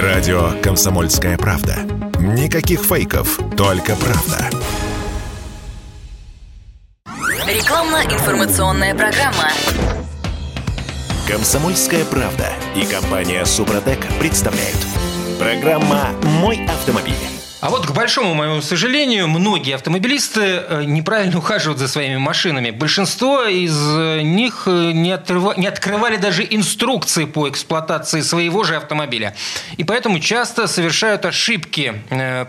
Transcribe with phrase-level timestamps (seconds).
[0.00, 1.76] Радио «Комсомольская правда».
[2.18, 4.48] Никаких фейков, только правда.
[7.46, 9.50] Рекламно-информационная программа.
[11.28, 14.78] «Комсомольская правда» и компания «Супротек» представляют.
[15.38, 16.08] Программа
[16.40, 17.41] «Мой автомобиль».
[17.62, 22.72] А вот, к большому моему сожалению, многие автомобилисты э, неправильно ухаживают за своими машинами.
[22.72, 25.54] Большинство из э, них э, не, отрыва...
[25.56, 29.36] не открывали даже инструкции по эксплуатации своего же автомобиля.
[29.76, 31.94] И поэтому часто совершают ошибки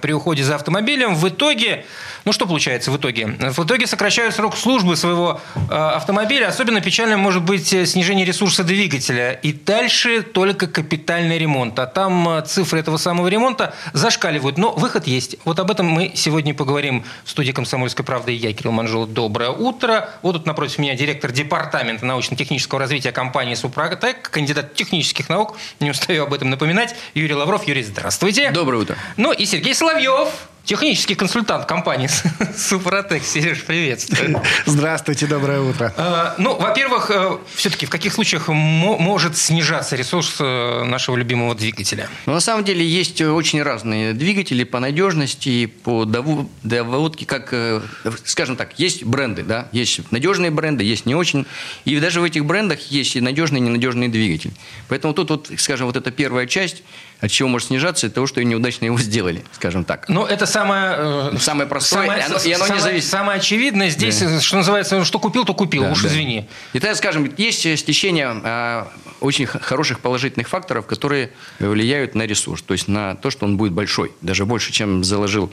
[0.02, 1.14] при уходе за автомобилем.
[1.14, 1.86] В итоге,
[2.26, 3.28] ну что получается в итоге?
[3.28, 5.40] В итоге сокращают срок службы своего
[5.70, 6.48] автомобиля.
[6.48, 9.34] Особенно печальным может быть снижение ресурса двигателя.
[9.34, 11.78] И дальше только капитальный ремонт.
[11.78, 14.58] А там цифры этого самого ремонта зашкаливают.
[14.58, 15.36] Но выход выход есть.
[15.46, 19.06] Вот об этом мы сегодня поговорим в студии «Комсомольской правды» я, Кирилл Манжул.
[19.06, 20.10] Доброе утро.
[20.22, 26.24] Вот тут напротив меня директор департамента научно-технического развития компании «Супротек», кандидат технических наук, не устаю
[26.24, 27.68] об этом напоминать, Юрий Лавров.
[27.68, 28.52] Юрий, здравствуйте.
[28.52, 28.96] Доброе утро.
[29.18, 30.30] Ну и Сергей Соловьев,
[30.66, 32.10] Технический консультант компании
[32.58, 33.24] Супротек.
[33.26, 34.42] Сереж, приветствую.
[34.66, 35.94] Здравствуйте, доброе утро.
[35.98, 42.08] А, ну, во-первых, э, все-таки в каких случаях может снижаться ресурс э, нашего любимого двигателя?
[42.26, 47.82] Ну, на самом деле есть очень разные двигатели по надежности, по доводке, как, э,
[48.24, 51.46] скажем так, есть бренды, да, есть надежные бренды, есть не очень.
[51.84, 54.54] И даже в этих брендах есть и надежные, и ненадежные двигатели.
[54.88, 56.84] Поэтому тут, вот, скажем, вот эта первая часть,
[57.24, 60.10] от чего может снижаться, это того, что неудачно его сделали, скажем так.
[60.10, 61.32] Но это самое...
[61.32, 63.10] Э, самое простое, самое, и оно, и оно самое, не зависит.
[63.10, 64.42] Самое очевидное здесь, да.
[64.42, 66.10] что называется, что купил, то купил, да, уж да.
[66.10, 66.50] извини.
[66.74, 68.86] И тогда, скажем, есть стечение э,
[69.22, 73.72] очень хороших положительных факторов, которые влияют на ресурс, то есть на то, что он будет
[73.72, 75.50] большой, даже больше, чем заложил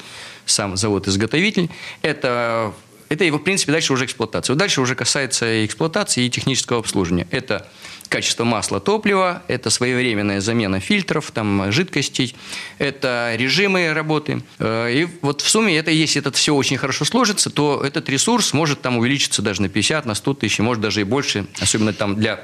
[0.47, 1.71] сам завод-изготовитель.
[2.03, 2.73] Это
[3.09, 4.55] это его, в принципе, дальше уже эксплуатация.
[4.55, 7.29] Вот дальше уже касается эксплуатации и технического обслуживания.
[7.31, 7.69] Это
[8.11, 12.35] качество масла топлива, это своевременная замена фильтров, там, жидкостей,
[12.79, 14.43] это режимы работы.
[14.59, 18.53] Э, и вот в сумме, это, если это все очень хорошо сложится, то этот ресурс
[18.53, 22.17] может там увеличиться даже на 50, на 100 тысяч, может даже и больше, особенно там
[22.17, 22.41] для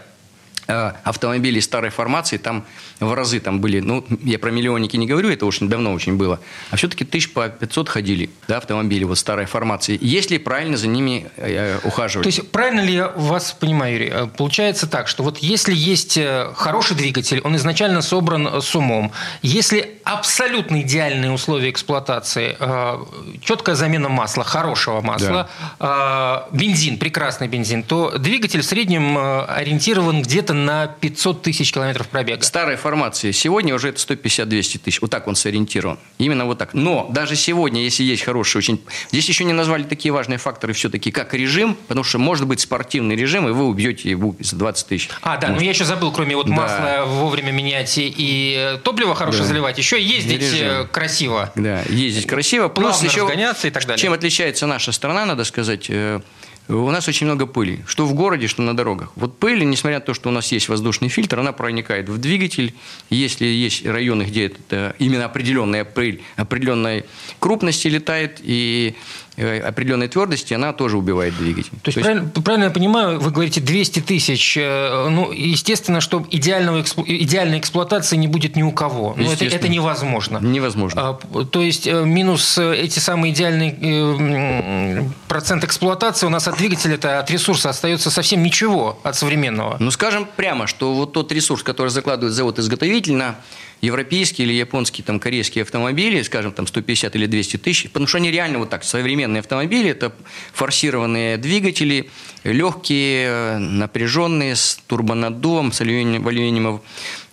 [0.67, 2.65] автомобилей старой формации, там
[3.01, 6.41] в разы там были, ну, я про миллионники не говорю, это уж давно очень было,
[6.71, 11.27] а все-таки тысяч по 500 ходили, да, автомобили вот старой формации, если правильно за ними
[11.37, 12.25] э, ухаживать.
[12.25, 14.11] То есть, правильно ли я вас понимаю, Юрий?
[14.13, 19.13] Э, получается так, что вот если есть э, хороший двигатель, он изначально собран с умом,
[19.43, 23.05] если абсолютно идеальные условия эксплуатации, э,
[23.43, 25.49] четкая замена масла, хорошего масла,
[25.79, 26.47] да.
[26.51, 29.17] э, бензин, прекрасный бензин, то двигатель в среднем
[29.49, 32.43] ориентирован где-то на 500 тысяч километров пробега.
[32.43, 35.01] Старой формации сегодня уже это 150-200 тысяч.
[35.01, 35.99] Вот так он сориентирован.
[36.19, 36.75] Именно вот так.
[36.75, 38.83] Но даже сегодня, если есть хороший очень...
[39.11, 43.17] Здесь еще не назвали такие важные факторы все-таки, как режим, потому что может быть спортивный
[43.17, 45.11] режим, и вы убьете его за 20 тысяч.
[45.23, 46.53] А, да, но я еще забыл, кроме вот да.
[46.53, 49.49] масла вовремя менять и топливо хорошее да.
[49.49, 50.69] заливать, еще ездить режим.
[50.69, 51.53] Э, красиво.
[51.55, 52.69] Да, ездить красиво.
[52.69, 53.99] Плюс еще, и так далее.
[53.99, 56.21] Чем отличается наша страна, надо сказать, э,
[56.69, 59.13] у нас очень много пыли, что в городе, что на дорогах.
[59.15, 62.75] Вот пыль, несмотря на то, что у нас есть воздушный фильтр, она проникает в двигатель.
[63.09, 67.05] Если есть районы, где это именно определенная пыль определенной
[67.39, 68.97] крупности летает, и
[69.37, 71.71] определенной твердости, она тоже убивает двигатель.
[71.83, 72.03] То есть, То есть...
[72.03, 74.57] Правильно, правильно я понимаю, вы говорите 200 тысяч.
[74.57, 79.15] Э, ну, естественно, что идеального, идеальной эксплуатации не будет ни у кого.
[79.17, 80.39] Но это, это невозможно.
[80.39, 81.19] Невозможно.
[81.33, 87.19] А, то есть э, минус эти самые идеальные процент эксплуатации у нас от двигателя, это
[87.19, 89.77] от ресурса остается совсем ничего от современного.
[89.79, 93.37] Ну, скажем прямо, что вот тот ресурс, который закладывает завод-изготовитель на
[93.81, 98.31] европейские или японские, там, корейские автомобили, скажем, там 150 или 200 тысяч, потому что они
[98.31, 100.13] реально вот так, современные автомобили, это
[100.53, 102.11] форсированные двигатели,
[102.45, 106.81] легкие, напряженные, с турбонаддувом, с алюминиевым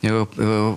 [0.01, 0.75] э, э,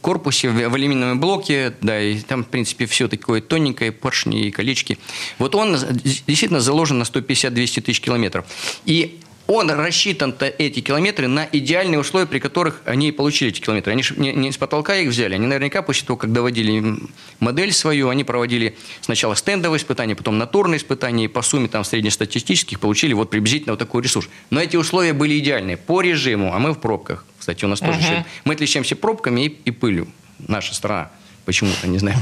[0.00, 4.98] корпусе, в алюминиевом блоке, да, и там, в принципе, все такое тоненькое, поршни и колечки.
[5.38, 8.46] Вот он действительно заложен на 150-200 тысяч километров.
[8.86, 13.92] И он рассчитан-то эти километры на идеальные условия, при которых они получили эти километры.
[13.92, 15.34] Они же не, не с потолка их взяли.
[15.34, 16.96] Они наверняка после того, как доводили
[17.40, 22.80] модель свою, они проводили сначала стендовые испытания, потом натурные испытания, и по сумме там среднестатистических
[22.80, 24.28] получили вот приблизительно вот такой ресурс.
[24.50, 27.24] Но эти условия были идеальные по режиму, а мы в пробках.
[27.38, 28.24] Кстати, у нас тоже uh-huh.
[28.44, 30.08] Мы отличаемся пробками и, и пылью,
[30.38, 31.10] наша страна.
[31.44, 32.16] Почему-то, не знаю.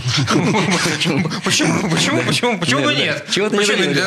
[0.95, 1.29] Почему?
[1.45, 2.23] Почему?
[2.27, 2.59] Почему?
[2.59, 3.25] Почему бы нет?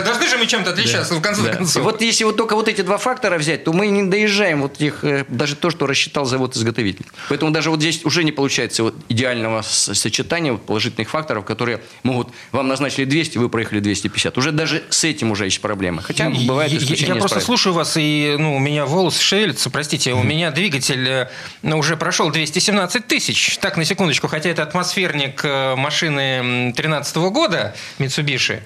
[0.03, 1.83] Должны же мы чем-то отличаться, в конце концов.
[1.83, 5.03] Вот если вот только вот эти два фактора взять, то мы не доезжаем вот их,
[5.03, 7.05] э, даже то, что рассчитал завод-изготовитель.
[7.29, 12.67] Поэтому даже вот здесь уже не получается вот идеального сочетания положительных факторов, которые могут, вам
[12.67, 14.37] назначили 200, вы проехали 250.
[14.37, 16.01] Уже даже с этим уже есть проблемы.
[16.01, 20.23] Хотя бывает исключение Я просто слушаю вас, и ну, у меня волосы шевелятся, простите, у
[20.23, 21.29] меня двигатель э,
[21.61, 23.57] ну, уже прошел 217 тысяч.
[23.61, 28.61] Так, на секундочку, хотя это атмосфера соперник э, машины 2013 года Mitsubishi.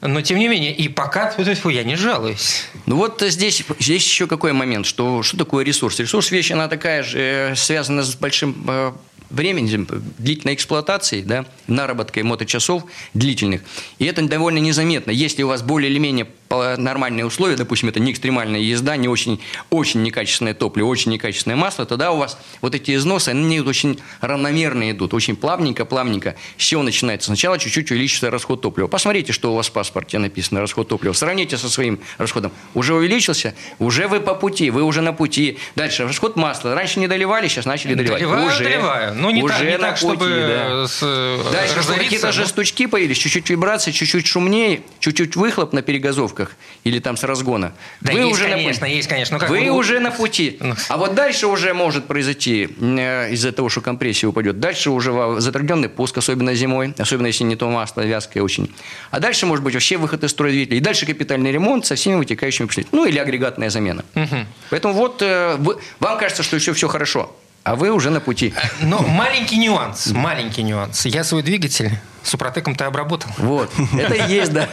[0.00, 1.32] Но, тем не менее, и пока
[1.68, 2.64] я не жалуюсь.
[2.86, 6.00] Ну вот здесь, здесь еще какой момент, что, что такое ресурс?
[6.00, 8.92] Ресурс вещь, она такая же, э, связана с большим э,
[9.30, 9.86] времени,
[10.18, 12.84] длительной эксплуатации, да, наработкой моточасов
[13.14, 13.62] длительных.
[13.98, 15.10] И это довольно незаметно.
[15.10, 16.26] Если у вас более или менее
[16.76, 19.40] нормальные условия, допустим, это не экстремальная езда, не очень,
[19.70, 24.90] очень некачественное топливо, очень некачественное масло, тогда у вас вот эти износы, они очень равномерно
[24.90, 26.36] идут, очень плавненько, плавненько.
[26.56, 27.26] С чего начинается?
[27.26, 28.86] Сначала чуть-чуть увеличится расход топлива.
[28.86, 31.12] Посмотрите, что у вас в паспорте написано, расход топлива.
[31.12, 32.52] Сравните со своим расходом.
[32.74, 33.54] Уже увеличился?
[33.78, 35.58] Уже вы по пути, вы уже на пути.
[35.76, 36.74] Дальше, расход масла.
[36.74, 38.20] Раньше не доливали, сейчас начали доливать.
[38.20, 39.14] Доливаю, уже, доливаю.
[39.14, 40.86] Ну, не уже так, не так пути, чтобы да.
[40.86, 45.82] с, э, Дальше какие-то же стучки появились, чуть-чуть вибрации, чуть-чуть шумнее, чуть-чуть выхлоп на
[46.42, 47.72] перегазовках или там с разгона.
[48.00, 49.38] Да, вы есть, уже конечно, на есть, конечно.
[49.38, 50.56] Ну, вы уже на пути.
[50.60, 50.74] Ну.
[50.88, 55.88] А вот дальше уже может произойти, э, из-за того, что компрессия упадет, дальше уже затрудненный
[55.88, 58.70] пуск, особенно зимой, особенно если не то масло, вязкое очень.
[59.10, 60.78] А дальше может быть вообще выход из строя двигателя.
[60.78, 63.04] И дальше капитальный ремонт со всеми вытекающими последствиями.
[63.04, 64.04] Ну, или агрегатная замена.
[64.14, 64.36] Угу.
[64.70, 67.34] Поэтому вот э, вы, вам кажется, что еще все хорошо.
[67.64, 68.54] А вы уже на пути.
[68.82, 71.06] Но маленький нюанс, маленький нюанс.
[71.06, 73.30] Я свой двигатель Супротеком-то обработал.
[73.38, 73.70] Вот.
[73.98, 74.68] Это и есть, да.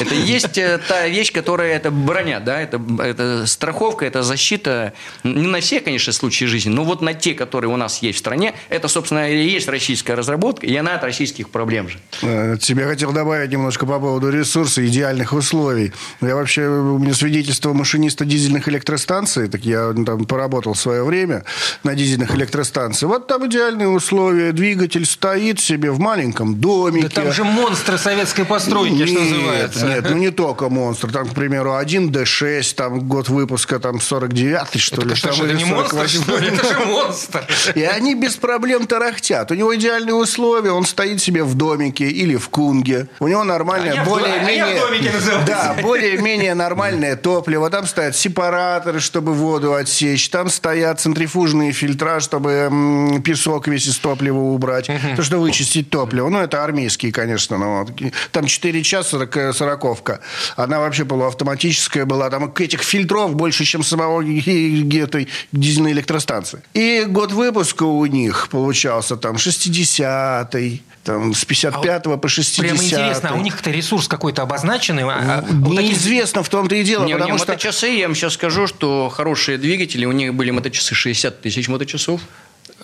[0.00, 4.94] Это и есть э, та вещь, которая это броня, да, это, это страховка, это защита.
[5.24, 8.20] Не на все, конечно, случаи жизни, но вот на те, которые у нас есть в
[8.20, 11.98] стране, это, собственно, и есть российская разработка, и она от российских проблем же.
[12.22, 15.92] Э, тебе хотел добавить немножко по поводу ресурса, идеальных условий.
[16.22, 21.44] Я вообще, у меня свидетельство машиниста дизельных электростанций, так я там поработал в свое время
[21.82, 23.10] на дизельных электростанциях.
[23.10, 27.08] Вот там идеальные условия, двигатель стоит себе в маленьком домике.
[27.08, 29.86] Да там же монстры советской постройки, нет, что называется.
[29.86, 31.10] Нет, ну не только монстр.
[31.10, 35.14] Там, к примеру, 1D6, там год выпуска, там 49 что ли.
[35.14, 36.48] Что же, это не монстр, что ли?
[36.48, 37.46] Это же монстр.
[37.74, 39.50] И они без проблем тарахтят.
[39.50, 43.08] У него идеальные условия, он стоит себе в домике или в кунге.
[43.20, 44.64] У него нормальное, а более-менее...
[44.64, 45.12] А домике
[45.46, 47.70] Да, более-менее нормальное топливо.
[47.70, 50.28] Там стоят сепараторы, чтобы воду отсечь.
[50.28, 54.90] Там стоят центрифужные фильтра, чтобы песок весь из топлива убрать.
[55.16, 56.30] То, что вычистить топливо.
[56.30, 57.58] Ну, это армейские, конечно.
[57.58, 57.86] Но
[58.32, 60.20] там 4 часа сороковка.
[60.56, 62.30] Она вообще полуавтоматическая была.
[62.30, 66.62] Там этих фильтров больше, чем самого этой дизельной электростанции.
[66.72, 72.82] И год выпуска у них получался там 60-й там, с 55 а по 60 Прямо
[72.82, 75.04] интересно, а у них-то ресурс какой-то обозначенный?
[75.04, 77.52] А, Неизвестно в том-то и дело, не, потому не, что...
[77.52, 82.20] моточасы, я вам сейчас скажу, что хорошие двигатели, у них были моточасы 60 тысяч моточасов.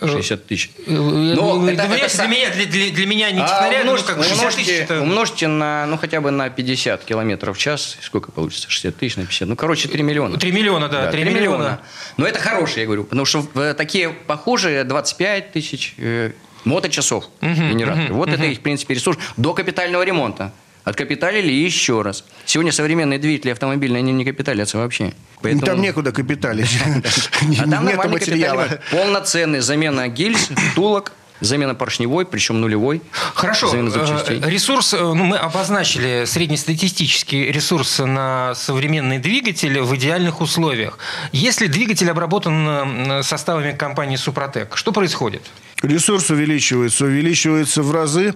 [0.01, 0.71] 60 тысяч.
[0.87, 4.13] Э, Но это, это, это, для, меня, для, для, для меня не технаря, а умножьте,
[4.13, 4.81] ну, как 60 умножьте, тысяч.
[4.81, 5.01] Это...
[5.03, 7.97] Умножьте на, ну, хотя бы на 50 километров в час.
[8.01, 8.71] Сколько получится?
[8.71, 9.49] 60 тысяч на 50.
[9.49, 10.39] Ну, короче, 3 миллиона.
[10.39, 11.05] 3 миллиона, да.
[11.05, 11.57] да 3, 3 миллиона.
[11.57, 11.81] миллиона.
[12.17, 13.05] Но это хорошие, я говорю.
[13.05, 16.33] Потому что такие похожие 25 тысяч э,
[16.65, 18.07] моточасов угу, генераторы.
[18.07, 18.35] Угу, вот угу.
[18.35, 20.53] это их, в принципе, ресурс до капитального ремонта.
[20.85, 22.25] Откапиталили еще раз.
[22.47, 25.13] Сегодня современные двигатели автомобильные, они не капиталятся вообще.
[25.43, 25.67] Поэтому...
[25.67, 26.71] Там некуда капиталить.
[27.59, 28.81] А там Нет материала.
[28.91, 33.01] Полноценный замена гильз, втулок, Замена поршневой, причем нулевой.
[33.35, 33.75] Хорошо.
[33.75, 40.99] Э, ресурс, э, ну, мы обозначили среднестатистический ресурс на современный двигатель в идеальных условиях.
[41.33, 45.43] Если двигатель обработан составами компании «Супротек», что происходит?
[45.83, 48.35] Ресурс увеличивается, увеличивается в разы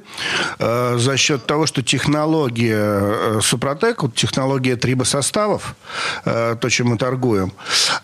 [0.58, 5.74] э, за счет того, что технология э, Супротек, вот технология трибосоставов,
[6.24, 7.52] э, то, чем мы торгуем,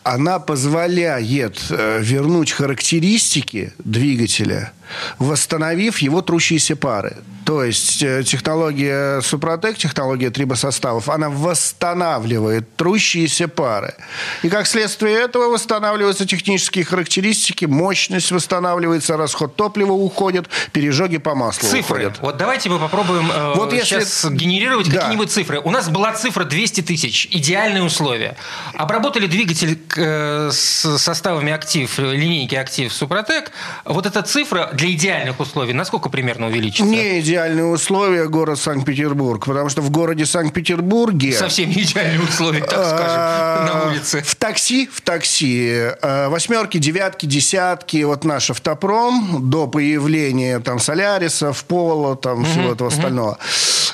[0.02, 4.72] она позволяет э, вернуть характеристики двигателя
[5.18, 7.16] восстановив его трущиеся пары.
[7.44, 13.94] То есть э, технология Супротек, технология трибосоставов, она восстанавливает трущиеся пары.
[14.42, 21.68] И как следствие этого восстанавливаются технические характеристики, мощность восстанавливается, расход топлива уходит, пережоги по маслу
[21.68, 22.06] цифры.
[22.06, 22.18] уходят.
[22.20, 24.00] Вот давайте мы попробуем э, вот если...
[24.00, 24.98] сейчас генерировать да.
[24.98, 25.60] какие-нибудь цифры.
[25.60, 28.36] У нас была цифра 200 тысяч, идеальные условия.
[28.74, 33.52] Обработали двигатель э, с составами актив, линейки актив Супротек.
[33.84, 36.84] Вот эта цифра для идеальных условий насколько примерно увеличится?
[36.84, 41.32] Не идеальные условия город Санкт-Петербург, потому что в городе Санкт-Петербурге...
[41.32, 44.22] Совсем не идеальные условия, так скажем, на улице.
[44.22, 45.68] В такси, в такси,
[46.02, 52.72] э, восьмерки, девятки, десятки, вот наш автопром, потом, до появления там солярисов, пола, там всего
[52.72, 53.38] этого остального,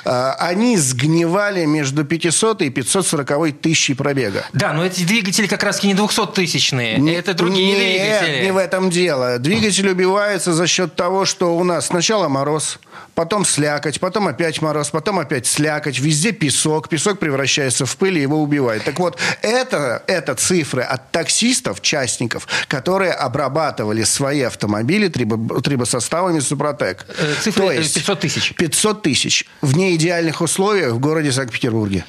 [0.05, 4.45] а, они сгнивали между 500 и 540 тысячей пробега.
[4.53, 7.15] Да, но эти двигатели как раз не 200-тысячные.
[7.15, 8.45] Это другие Нет, двигатели.
[8.45, 9.37] не в этом дело.
[9.39, 12.79] Двигатель убивается за счет того, что у нас сначала мороз,
[13.15, 18.21] потом слякоть, потом опять мороз, потом опять слякоть, везде песок, песок превращается в пыль и
[18.21, 18.83] его убивает.
[18.83, 27.05] Так вот, это, это цифры от таксистов, частников, которые обрабатывали свои автомобили трибо- трибосоставами Супротек.
[27.17, 28.53] Э, цифры, То э, есть 500 тысяч.
[28.55, 32.05] 500 тысяч в неидеальных условиях в городе Санкт-Петербурге.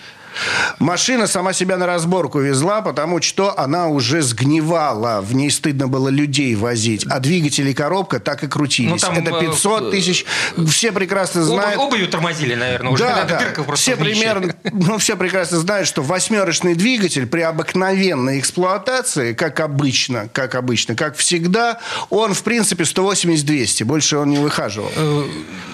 [0.78, 5.20] Машина сама себя на разборку везла, потому что она уже сгнивала.
[5.20, 7.06] В ней стыдно было людей возить.
[7.08, 8.90] А двигатель и коробка так и крутились.
[8.90, 10.24] Ну, там, Это э, 500 тысяч.
[10.68, 11.78] Все прекрасно знают.
[11.80, 13.74] обувью тормозили, наверное, уже Да, да.
[13.74, 20.54] Все примерно, ну, все прекрасно знают, что восьмерочный двигатель при обыкновенной эксплуатации, как обычно, как
[20.54, 21.78] обычно, как всегда,
[22.10, 23.84] он, в принципе, 180-200.
[23.84, 24.90] Больше он не выхаживал.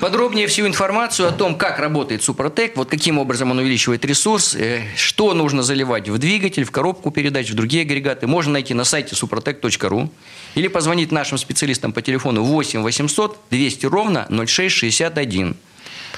[0.00, 4.53] Подробнее всю информацию о том, как работает Супротек, вот каким образом он увеличивает ресурс, э,
[4.96, 9.14] что нужно заливать в двигатель, в коробку передач, в другие агрегаты, можно найти на сайте
[9.14, 10.08] suprotec.ru
[10.54, 15.56] или позвонить нашим специалистам по телефону 8 800 200 ровно 0661.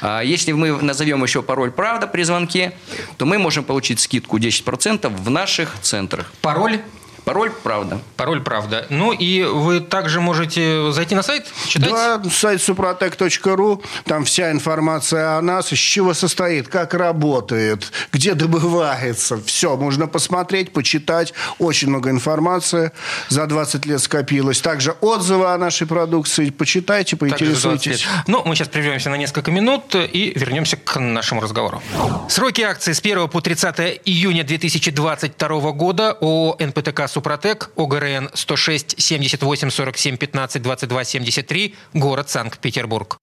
[0.00, 2.72] А если мы назовем еще пароль «Правда» при звонке,
[3.16, 6.32] то мы можем получить скидку 10% в наших центрах.
[6.42, 6.80] Пароль?
[7.26, 8.00] Пароль «Правда».
[8.16, 8.86] Пароль «Правда».
[8.88, 11.90] Ну, и вы также можете зайти на сайт, читать.
[11.90, 19.42] Да, сайт suprotec.ru, там вся информация о нас, из чего состоит, как работает, где добывается.
[19.44, 21.34] Все, можно посмотреть, почитать.
[21.58, 22.92] Очень много информации
[23.28, 24.60] за 20 лет скопилось.
[24.60, 26.50] Также отзывы о нашей продукции.
[26.50, 28.06] Почитайте, Также за 20 поинтересуйтесь.
[28.28, 31.82] Ну, мы сейчас прервемся на несколько минут и вернемся к нашему разговору.
[32.28, 39.70] Сроки акции с 1 по 30 июня 2022 года ООО «НПТК Супротек», ОГРН 106 78
[39.70, 43.16] 47 15 22 73, город Санкт-Петербург.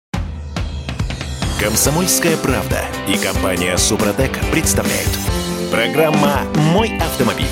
[1.60, 5.12] Комсомольская правда и компания Супротек представляют.
[5.70, 7.46] Программа «Мой автомобиль».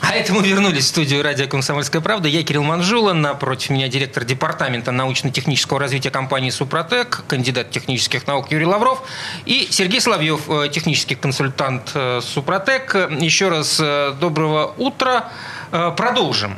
[0.00, 2.28] А это мы вернулись в студию радио «Комсомольская правда».
[2.28, 8.66] Я Кирилл Манжула, напротив меня директор департамента научно-технического развития компании «Супротек», кандидат технических наук Юрий
[8.66, 9.02] Лавров
[9.46, 12.94] и Сергей Соловьев, э, технический консультант э, «Супротек».
[13.20, 15.30] Еще раз э, доброго утра.
[15.72, 16.56] Э, Продолжим.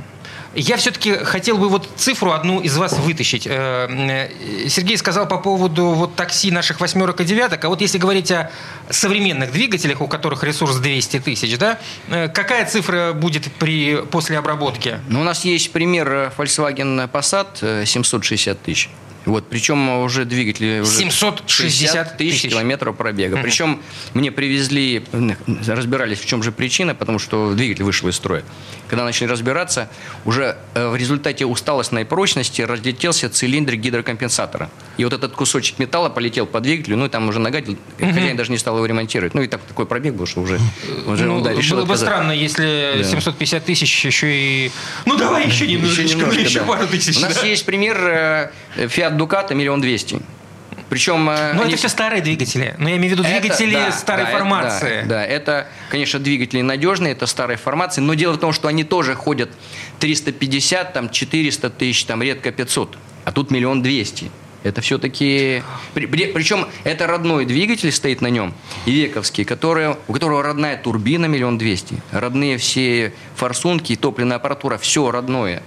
[0.54, 3.46] Я все-таки хотел бы вот цифру одну из вас вытащить.
[3.46, 7.96] Э, э, Сергей сказал по поводу вот такси наших восьмерок и девяток, а вот если
[7.96, 8.50] говорить о
[8.90, 11.78] современных двигателях, у которых ресурс 200 тысяч, да,
[12.08, 14.98] какая цифра будет при, после обработки?
[15.08, 18.90] Ну, у нас есть пример Volkswagen Passat э, 760 тысяч.
[19.24, 22.50] Вот, причем уже двигатели уже 760 тысяч тысяч.
[22.50, 23.36] километров пробега.
[23.42, 23.80] Причем
[24.14, 25.04] мне привезли,
[25.66, 28.42] разбирались, в чем же причина, потому что двигатель вышел из строя.
[28.88, 29.88] Когда начали разбираться,
[30.24, 34.70] уже э, в результате усталостной прочности разлетелся цилиндр гидрокомпенсатора.
[34.98, 37.60] И вот этот кусочек металла полетел по двигателю, ну и там уже нога,
[37.98, 39.34] хозяин даже не стал его ремонтировать.
[39.34, 40.58] Ну и так такой пробег был, что уже,
[41.06, 42.04] уже Ну, он, да, решил было бы отказаться.
[42.16, 43.04] странно, если Да.
[43.04, 44.70] 750 тысяч еще и...
[45.06, 46.66] Ну, давай еще немножечко, Еще немножко, еще да.
[46.66, 47.16] пару тысяч.
[47.16, 47.46] У нас да.
[47.46, 50.20] есть пример э, Fiat Ducato миллион двести.
[50.88, 51.28] Причем...
[51.30, 52.74] э, Но они- это все старые двигатели.
[52.78, 55.00] Но я имею в виду Это- двигатели да, старой да, это- формации.
[55.02, 58.84] да, да, это, конечно, двигатели надежные, это старой формации, но дело в том, что они
[58.84, 59.50] тоже ходят
[60.00, 64.30] 350, там 400 тысяч, там редко 500, а тут миллион двести.
[64.64, 65.62] Это все-таки...
[65.94, 68.54] Причем это родной двигатель стоит на нем,
[68.86, 75.62] Ивековский, который, у которого родная турбина миллион двести, родные все форсунки, топливная аппаратура, все родное.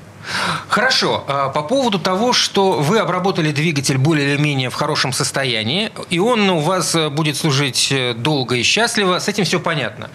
[0.68, 1.24] Хорошо.
[1.28, 6.20] А По поводу того, что вы обработали двигатель более или менее в хорошем состоянии, и
[6.20, 10.10] он у вас э, будет служить э, долго и счастливо, с этим все понятно.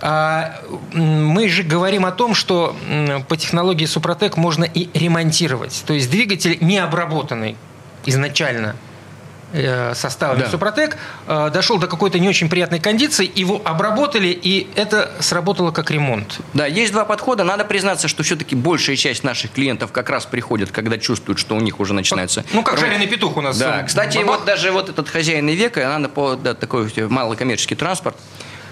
[0.00, 0.60] А,
[0.92, 2.76] Мы же говорим о том, что
[3.28, 5.82] по технологии Супротек можно и ремонтировать.
[5.86, 7.56] То есть двигатель не обработанный
[8.04, 8.76] изначально
[9.94, 10.50] составами Да.
[10.50, 10.96] Супротек
[11.26, 16.40] э, дошел до какой-то не очень приятной кондиции, его обработали, и это сработало как ремонт.
[16.54, 17.44] Да, есть два подхода.
[17.44, 21.60] Надо признаться, что все-таки большая часть наших клиентов как раз приходит, когда чувствуют, что у
[21.60, 22.44] них уже начинается...
[22.52, 23.58] Ну, как Ром- жареный петух у нас.
[23.58, 24.38] Да, э, кстати, бабах.
[24.38, 26.08] вот даже вот этот хозяин века, она
[26.42, 28.16] да, такой малый коммерческий транспорт,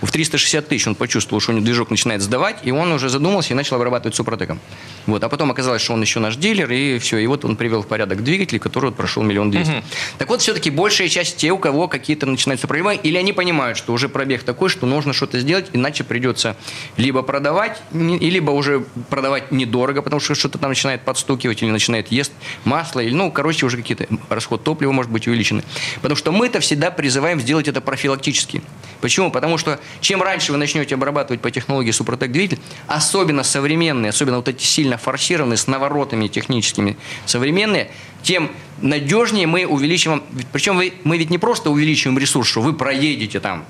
[0.02, 3.52] в 360 тысяч он почувствовал, что у него движок начинает сдавать, и он уже задумался
[3.52, 4.60] и начал обрабатывать супротеком.
[5.06, 7.82] Вот, а потом оказалось, что он еще наш дилер, и все, и вот он привел
[7.82, 9.82] в порядок двигатель, который вот прошел миллион двести.
[10.18, 13.92] Так вот, все-таки большая часть те, у кого какие-то начинаются проблемы, или они понимают, что
[13.92, 16.56] уже пробег такой, что нужно что-то сделать, иначе придется
[16.96, 22.32] либо продавать, либо уже продавать недорого, потому что что-то там начинает подстукивать, или начинает есть
[22.64, 25.64] масло, или, ну, короче, уже какие-то расход топлива может быть увеличены.
[25.96, 28.62] Потому что мы-то всегда призываем сделать это профилактически.
[29.00, 29.30] Почему?
[29.30, 34.48] Потому что чем раньше вы начнете обрабатывать по технологии Супротек двигатель, особенно современные, особенно вот
[34.48, 36.96] эти сильно форсированные, с наворотами техническими
[37.26, 37.90] современные,
[38.22, 40.22] тем надежнее мы увеличиваем.
[40.52, 43.64] Причем вы, мы ведь не просто увеличиваем ресурс, что вы проедете там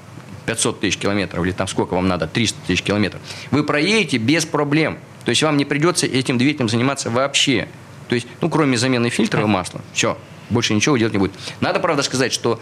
[0.46, 3.20] 500 тысяч километров или там сколько вам надо, 300 тысяч километров.
[3.50, 4.98] Вы проедете без проблем.
[5.24, 7.68] То есть вам не придется этим двигателем заниматься вообще.
[8.08, 9.80] То есть, ну, кроме замены фильтра и масла.
[9.92, 10.18] Все.
[10.54, 11.32] Больше ничего делать не будет.
[11.60, 12.60] Надо, правда, сказать, что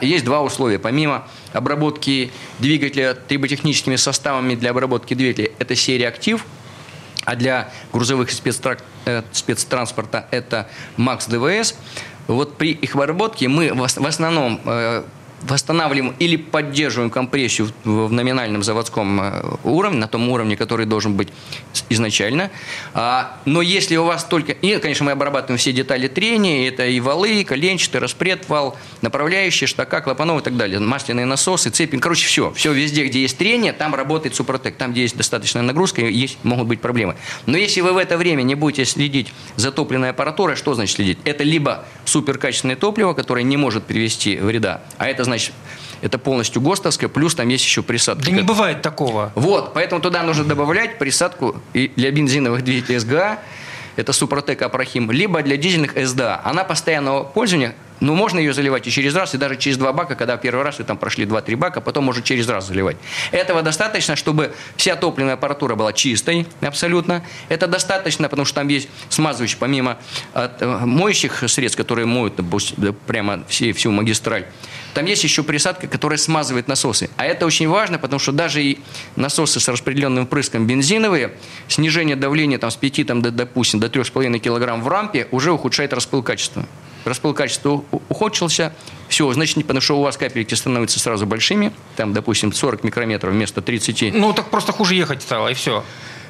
[0.00, 0.78] есть два условия.
[0.78, 6.46] Помимо обработки двигателя триботехническими составами для обработки двигателя, это серия «Актив»,
[7.26, 11.74] а для грузовых э, спецтранспорта это МАКС ДВС.
[12.28, 15.04] Вот при их обработке мы в основном э,
[15.42, 21.28] восстанавливаем или поддерживаем компрессию в номинальном заводском э, уровне, на том уровне, который должен быть
[21.88, 22.50] изначально.
[22.94, 24.52] А, но если у вас только...
[24.52, 29.68] И, конечно, мы обрабатываем все детали трения, это и валы, и коленчатый, распред, вал, направляющие,
[29.68, 32.52] штака, клапанов и так далее, масляные насосы, цепи, короче, все.
[32.52, 34.76] Все везде, где есть трение, там работает Супротек.
[34.76, 37.16] Там, где есть достаточная нагрузка, есть, могут быть проблемы.
[37.46, 41.18] Но если вы в это время не будете следить за топливной аппаратурой, что значит следить?
[41.24, 45.52] Это либо суперкачественное топливо, которое не может привести вреда, а это значит
[46.02, 48.24] это полностью ГОСТовское, плюс там есть еще присадка.
[48.24, 49.32] Да не бывает такого.
[49.34, 53.38] Вот, поэтому туда нужно добавлять присадку и для бензиновых двигателей СГА,
[53.96, 56.40] это Супротек Апрахим, либо для дизельных СДА.
[56.44, 60.14] Она постоянного пользования ну, можно ее заливать и через раз, и даже через два бака,
[60.14, 62.96] когда первый раз вы там прошли два-три бака, потом можно через раз заливать.
[63.30, 67.24] Этого достаточно, чтобы вся топливная аппаратура была чистой абсолютно.
[67.48, 69.98] Это достаточно, потому что там есть смазывающий, помимо
[70.32, 72.34] от, э, моющих средств, которые моют
[73.06, 74.46] прямо все, всю магистраль,
[74.94, 77.10] там есть еще присадка, которая смазывает насосы.
[77.16, 78.78] А это очень важно, потому что даже и
[79.16, 81.34] насосы с распределенным впрыском бензиновые,
[81.68, 85.92] снижение давления там, с 5, там, до, допустим, до 3,5 кг в рампе уже ухудшает
[85.92, 86.64] распыл качества
[87.04, 88.72] распыл качества ухудшился,
[89.08, 93.62] все, значит, потому что у вас капельки становятся сразу большими, там, допустим, 40 микрометров вместо
[93.62, 94.14] 30.
[94.14, 95.84] Ну, так просто хуже ехать стало, и все.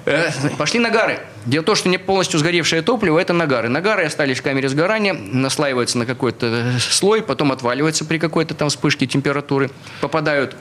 [0.07, 1.21] Э, пошли нагары.
[1.47, 3.69] Дело в том, что не полностью сгоревшее топливо– это нагары.
[3.69, 9.07] Нагары остались в камере сгорания, наслаиваются на какой-то слой, потом отваливаются при какой-то там вспышке
[9.07, 10.57] температуры, попадают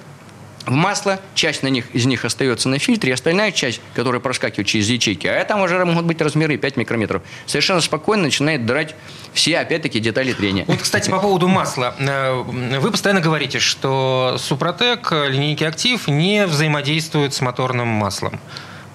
[0.66, 4.90] в масло, часть на них, из них остается на фильтре, остальная часть, которая проскакивает через
[4.90, 8.96] ячейки, а там уже могут быть размеры 5 микрометров, совершенно спокойно начинает драть
[9.34, 10.66] все, опять-таки, детали трения.
[10.68, 11.96] Вот, кстати, по поводу масла.
[12.00, 12.44] Э,
[12.80, 18.40] вы постоянно говорите, что Супротек, линейки Актив не взаимодействуют с моторным маслом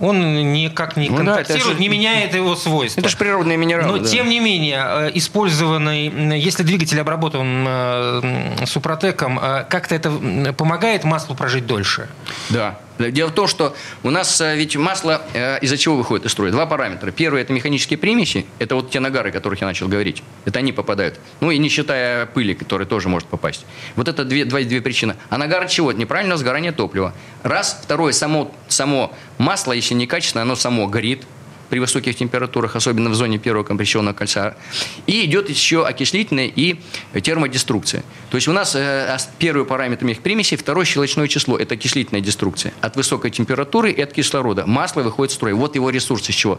[0.00, 3.00] он никак не ну, контактирует, да, же, не меняет его свойства.
[3.00, 3.98] Это же природные минералы.
[3.98, 4.08] Но, да.
[4.08, 10.10] тем не менее, э, использованный, если двигатель обработан э, супротеком, э, как-то это
[10.52, 12.08] помогает маслу прожить дольше?
[12.50, 12.78] Да.
[12.98, 16.50] Дело в том, что у нас э, ведь масло э, из-за чего выходит из строя?
[16.50, 17.10] Два параметра.
[17.12, 18.46] Первый– это механические примеси.
[18.58, 20.22] Это вот те нагары, о которых я начал говорить.
[20.44, 21.18] Это они попадают.
[21.40, 23.64] Ну и не считая пыли, которая тоже может попасть.
[23.94, 25.16] Вот это две, две, две причины.
[25.30, 25.92] А нагар чего?
[25.92, 27.14] Неправильного сгорания топлива.
[27.42, 27.80] Раз.
[27.82, 31.24] Второе– само, само масло, если некачественное, оно само горит
[31.68, 34.56] при высоких температурах, особенно в зоне первого компрессионного кольца.
[35.06, 36.80] И идет еще окислительная и
[37.22, 38.02] термодеструкция.
[38.30, 42.72] То есть у нас э, первый параметр их примеси, второе щелочное число– это окислительная деструкция.
[42.80, 44.66] От высокой температуры и от кислорода.
[44.66, 45.52] Масло выходит в строй.
[45.52, 46.58] Вот его ресурс из чего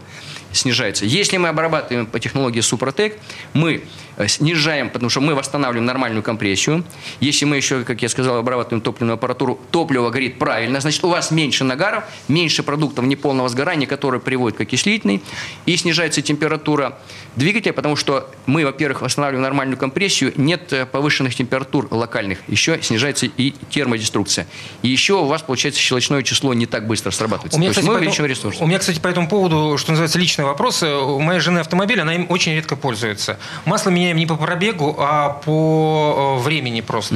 [0.51, 1.05] снижается.
[1.05, 3.17] Если мы обрабатываем по технологии Супротек,
[3.53, 3.83] мы
[4.19, 6.83] Э, снижаем, потому что мы восстанавливаем нормальную компрессию.
[7.21, 11.31] Если мы еще, как я сказал, обрабатываем топливную аппаратуру, топливо горит правильно, значит, у вас
[11.31, 14.61] меньше нагаров, меньше продуктов неполного сгорания, которые приводят к
[14.99, 15.21] окислительной,
[15.65, 16.97] и снижается температура
[17.35, 23.27] двигателя, потому что мы, во-первых, восстанавливаем нормальную компрессию, нет э, повышенных температур локальных, еще снижается
[23.27, 24.47] и термодеструкция.
[24.81, 27.57] И еще у вас, получается, щелочное число не так быстро срабатывается.
[27.57, 28.57] У меня, кстати, мы увеличиваем ресурс.
[28.59, 30.83] У меня, кстати, по этому поводу, что называется, личный вопрос.
[30.83, 33.39] У моей жены автомобиль, она им очень редко пользуется.
[33.65, 37.15] Масло меня меняем не по пробегу, а по э, времени просто.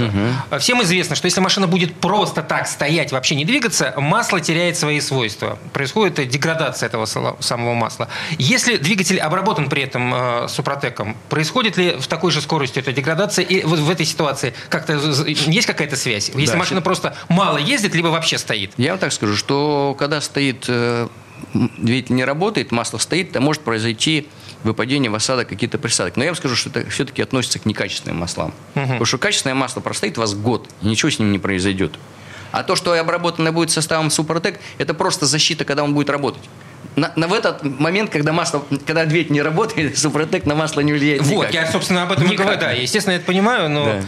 [0.49, 0.59] Угу.
[0.59, 4.99] Всем известно, что если машина будет просто так стоять, вообще не двигаться, масло теряет свои
[4.99, 5.57] свойства.
[5.71, 8.07] Происходит деградация этого самого масла.
[8.37, 13.45] Если двигатель обработан при этом э, супротеком, происходит ли в такой же скорости эта деградация?
[13.45, 16.31] И вот в этой ситуации как-то есть какая-то связь?
[16.33, 18.71] Если да, машина просто мало ездит, либо вообще стоит?
[18.77, 21.07] Я вам так скажу, что когда стоит э,
[21.53, 24.27] двигатель не работает, масло стоит, то может произойти
[24.63, 26.17] выпадение в осадок какие-то присадки.
[26.17, 28.53] Но я вам скажу, что это все-таки относится к некачественным маслам.
[28.75, 28.83] Угу.
[28.83, 31.93] Потому что качественное масло простоит у вас год, и ничего с ним не произойдет.
[32.51, 36.43] А то, что обработано будет составом Супротек, это просто защита, когда он будет работать.
[36.95, 40.93] На, на в этот момент, когда масло, когда дверь не работает, Супротек на масло не
[40.93, 41.53] влияет Вот, никак.
[41.53, 42.39] я, собственно, об этом никак.
[42.39, 42.59] и говорю.
[42.59, 43.85] Да, естественно, я это понимаю, но...
[43.85, 44.01] Да.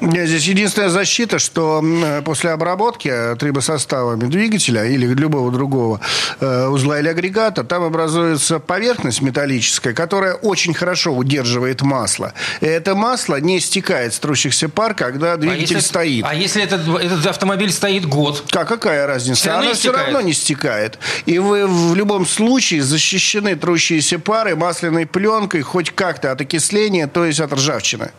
[0.00, 1.84] Здесь единственная защита, что
[2.24, 6.00] после обработки трибосоставами двигателя или любого другого
[6.40, 12.34] э, узла или агрегата, там образуется поверхность металлическая, которая очень хорошо удерживает масло.
[12.60, 16.24] И это масло не стекает с трущихся пар, когда а двигатель а если, стоит.
[16.26, 18.44] А если этот, этот автомобиль стоит год?
[18.50, 19.40] Как, какая разница?
[19.40, 20.98] Все Она все равно не стекает.
[21.24, 27.24] И вы в любом случае защищены трущиеся пары масляной пленкой хоть как-то от окисления, то
[27.24, 28.10] есть от ржавчины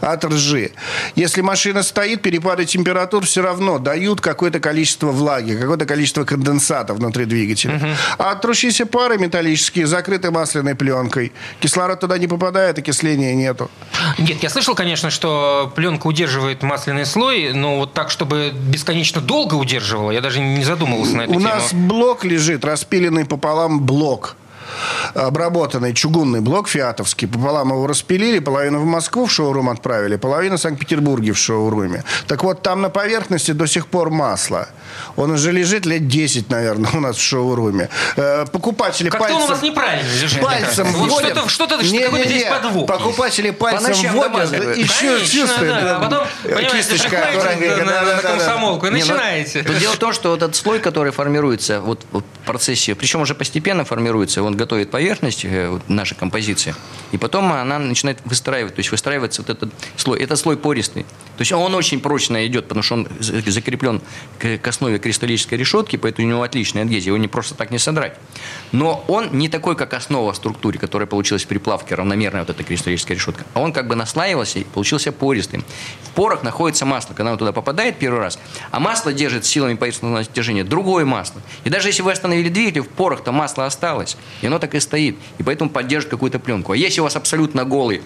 [0.00, 0.72] от ржи.
[1.14, 7.24] Если машина стоит, перепады температур все равно дают какое-то количество влаги, какое-то количество конденсата внутри
[7.24, 7.76] двигателя.
[7.76, 7.86] Угу.
[8.18, 11.32] А трущиеся пары металлические закрыты масляной пленкой.
[11.60, 13.70] Кислород туда не попадает, окисления нету.
[14.18, 19.54] Нет, я слышал, конечно, что пленка удерживает масляный слой, но вот так, чтобы бесконечно долго
[19.54, 21.46] удерживала, я даже не задумывался на эту У тему.
[21.46, 24.36] У нас блок лежит, распиленный пополам блок
[25.14, 27.28] обработанный чугунный блок фиатовский.
[27.28, 32.04] Пополам его распилили, половину в Москву в шоурум отправили, половину в Санкт-Петербурге в шоуруме.
[32.26, 34.68] Так вот, там на поверхности до сих пор масло.
[35.16, 37.88] Он уже лежит лет 10, наверное, у нас в шоуруме.
[38.16, 39.42] Э, покупатели Как-то пальцем...
[39.42, 40.40] он у вас неправильно лежит.
[40.40, 41.30] Пальцем вот вводят.
[41.30, 42.86] Что-то, что-то, не, какой-то не, здесь подвох.
[42.86, 45.74] Покупатели пальцем По вводят и Конечно, чувствуют.
[45.74, 45.96] да.
[45.96, 49.62] А потом, понимаете, кисточка приходите аккуратненько, на, на, на комсомолку и Не, ну, начинаете.
[49.62, 53.34] тут дело в том, что вот этот слой, который формируется вот в процессе, причем уже
[53.34, 56.74] постепенно формируется, он готовит поверхность, э, вот, наша композиция,
[57.12, 60.20] и потом она начинает выстраивать, то есть выстраивается вот этот слой.
[60.20, 61.04] Это слой пористый.
[61.38, 64.02] То есть он очень прочно идет, потому что он закреплен
[64.38, 68.16] к, основе кристаллической решетки, поэтому у него отличная адгезия, его не просто так не содрать.
[68.72, 72.64] Но он не такой, как основа в структуре, которая получилась при плавке, равномерная вот эта
[72.64, 73.44] кристаллическая решетка.
[73.54, 75.64] А он как бы наслаивался и получился пористым.
[76.02, 78.38] В порах находится масло, когда он туда попадает первый раз,
[78.70, 81.40] а масло держит силами поверхностного натяжения другое масло.
[81.64, 85.16] И даже если вы остановили двигатель, в порах-то масло осталось, и оно так и стоит,
[85.38, 86.72] и поэтому поддержит какую-то пленку.
[86.72, 88.02] А если у вас абсолютно голый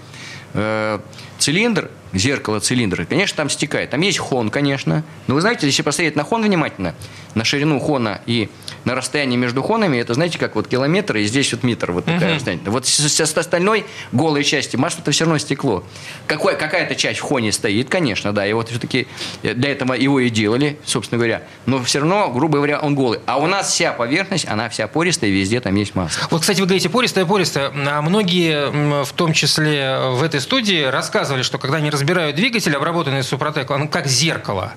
[0.54, 1.00] э,
[1.42, 3.90] цилиндр, зеркало цилиндра, конечно, там стекает.
[3.90, 5.02] Там есть хон, конечно.
[5.26, 6.94] Но вы знаете, если посмотреть на хон внимательно,
[7.34, 8.48] на ширину хона и
[8.84, 12.32] на расстояние между хонами, это, знаете, как вот километр, и здесь вот метр, вот такая
[12.32, 12.34] uh-huh.
[12.34, 12.70] расстояние.
[12.70, 15.84] Вот с, с, с остальной голой части масло-то все равно стекло.
[16.26, 19.08] Какой, какая-то часть в хоне стоит, конечно, да, и вот все-таки
[19.42, 21.42] для этого его и делали, собственно говоря.
[21.66, 23.20] Но все равно, грубо говоря, он голый.
[23.26, 26.28] А у нас вся поверхность, она вся пористая, везде там есть масло.
[26.30, 27.72] Вот, кстати, вы говорите пористая, пористая.
[27.74, 30.84] А многие, в том числе в этой студии,
[31.32, 34.72] рассказывали, что когда они разбирают двигатель, обработанный Супротек, он как зеркало.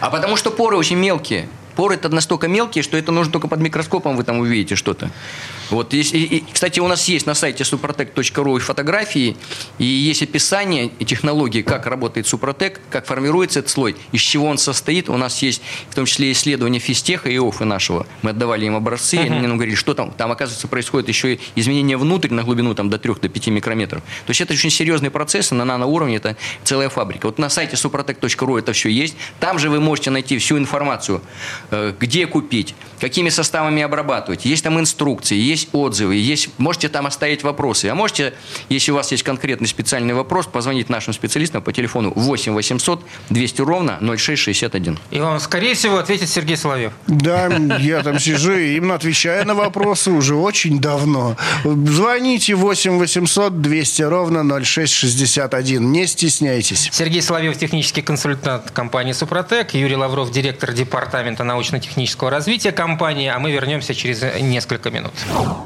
[0.00, 1.48] А потому что поры очень мелкие.
[1.76, 5.10] Поры это настолько мелкие, что это нужно только под микроскопом вы там увидите что-то.
[5.70, 9.36] Вот, и, и, кстати, у нас есть на сайте suprotec.ru фотографии,
[9.78, 14.58] и есть описание и технологии, как работает Супротек, как формируется этот слой, из чего он
[14.58, 15.08] состоит.
[15.08, 18.06] У нас есть в том числе исследования физтеха и ОФы нашего.
[18.22, 19.26] Мы отдавали им образцы, uh-huh.
[19.26, 20.10] и они нам говорили, что там.
[20.12, 24.02] Там, оказывается, происходит еще и изменение внутрь на глубину там, до 3 до 5 микрометров.
[24.26, 27.26] То есть это очень серьезные процессы на наноуровне, это целая фабрика.
[27.26, 29.16] Вот на сайте suprotec.ru это все есть.
[29.40, 31.22] Там же вы можете найти всю информацию,
[31.70, 34.44] э, где купить, какими составами обрабатывать.
[34.44, 37.86] Есть там инструкции, есть отзывы, есть, можете там оставить вопросы.
[37.86, 38.34] А можете,
[38.68, 43.60] если у вас есть конкретный специальный вопрос, позвонить нашим специалистам по телефону 8 800 200
[43.62, 44.98] ровно 0661.
[45.10, 46.92] И вам, скорее всего, ответит Сергей Соловьев.
[47.06, 47.46] Да,
[47.78, 51.36] я там сижу и именно отвечаю на вопросы уже очень давно.
[51.64, 55.92] Звоните 8 800 200 ровно 0661.
[55.92, 56.88] Не стесняйтесь.
[56.92, 63.52] Сергей Соловьев, технический консультант компании «Супротек», Юрий Лавров, директор департамента научно-технического развития компании, а мы
[63.52, 65.12] вернемся через несколько минут.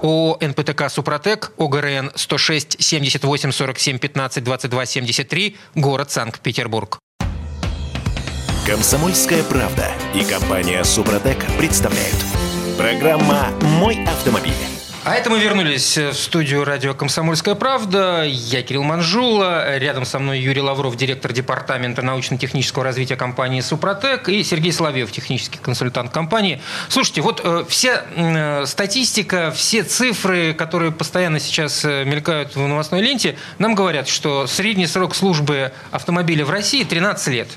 [0.02, 6.98] О НПТК «Супротек», ОГРН 106 78 47 15 22 73, город Санкт-Петербург.
[8.66, 12.16] Комсомольская правда и компания «Супротек» представляют.
[12.76, 14.75] Программа «Мой автомобиль».
[15.06, 18.24] А это мы вернулись в студию радио «Комсомольская правда».
[18.26, 19.78] Я Кирилл Манжула.
[19.78, 24.28] Рядом со мной Юрий Лавров, директор департамента научно-технического развития компании «Супротек».
[24.28, 26.60] И Сергей Соловьев, технический консультант компании.
[26.88, 33.00] Слушайте, вот э, вся э, статистика, все цифры, которые постоянно сейчас э, мелькают в новостной
[33.00, 37.48] ленте, нам говорят, что средний срок службы автомобиля в России 13 лет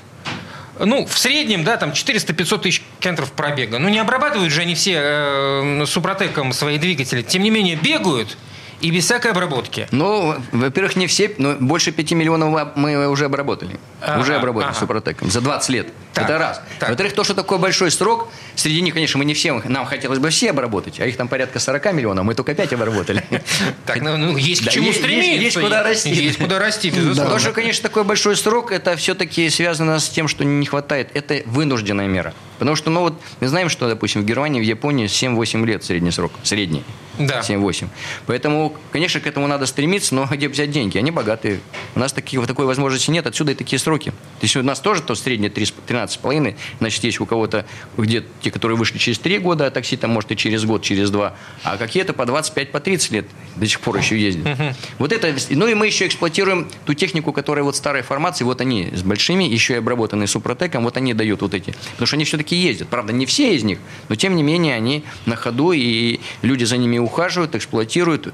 [0.86, 3.78] ну, в среднем, да, там 400-500 тысяч километров пробега.
[3.78, 7.22] Ну, не обрабатывают же они все э, супротеком свои двигатели.
[7.22, 8.36] Тем не менее, бегают
[8.80, 9.86] и без всякой обработки.
[9.90, 13.78] Ну, во-первых, не все, но больше 5 миллионов мы уже обработали.
[14.00, 14.78] Ага, уже обработали ага.
[14.78, 15.88] Супротеком за 20 лет.
[16.14, 16.62] Так, Это раз.
[16.80, 20.30] Во-вторых, то, что такой большой срок, среди них, конечно, мы не все, нам хотелось бы
[20.30, 23.24] все обработать, а их там порядка 40 миллионов, мы только 5 обработали.
[23.86, 25.30] Так, ну, ну есть к чему стремиться.
[25.30, 26.10] Есть куда расти.
[26.10, 27.34] Есть куда расти, безусловно.
[27.34, 31.10] То, что, конечно, такой большой срок, это все-таки связано с тем, что не хватает.
[31.14, 32.34] Это вынужденная мера.
[32.58, 36.10] Потому что, ну вот, мы знаем, что, допустим, в Германии, в Японии 7-8 лет средний
[36.10, 36.32] срок.
[36.42, 36.84] Средний.
[37.26, 37.40] Да.
[37.40, 37.88] 7-8.
[38.26, 40.98] Поэтому, конечно, к этому надо стремиться, но где взять деньги?
[40.98, 41.60] Они богатые.
[41.94, 44.10] У нас таких, такой возможности нет, отсюда и такие сроки.
[44.10, 48.76] То есть у нас тоже то среднее 13,5, значит, есть у кого-то, где те, которые
[48.76, 52.12] вышли через 3 года, а такси там, может, и через год, через 2, а какие-то
[52.12, 54.74] по 25, по 30 лет до сих пор еще ездят.
[54.98, 58.90] Вот это, ну и мы еще эксплуатируем ту технику, которая вот старой формации, вот они
[58.94, 62.56] с большими, еще и обработанные супротеком, вот они дают вот эти, потому что они все-таки
[62.56, 62.88] ездят.
[62.88, 63.78] Правда, не все из них,
[64.08, 68.32] но тем не менее они на ходу, и люди за ними ухаживают, эксплуатируют,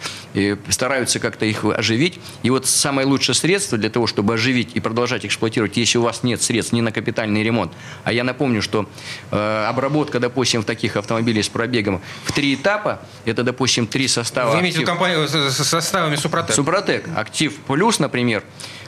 [0.69, 2.21] стараются как-то их оживить.
[2.43, 6.23] И вот самое лучшее средство для того, чтобы оживить и продолжать эксплуатировать, если у вас
[6.23, 7.73] нет средств ни на капитальный ремонт,
[8.05, 8.89] а я напомню, что
[9.31, 14.53] э, обработка, допустим, в таких автомобилей с пробегом в три этапа, это, допустим, три состава.
[14.53, 16.55] Вы имеете в компанию с составами Супротек?
[16.55, 17.09] Супротек.
[17.17, 18.45] Актив плюс, например,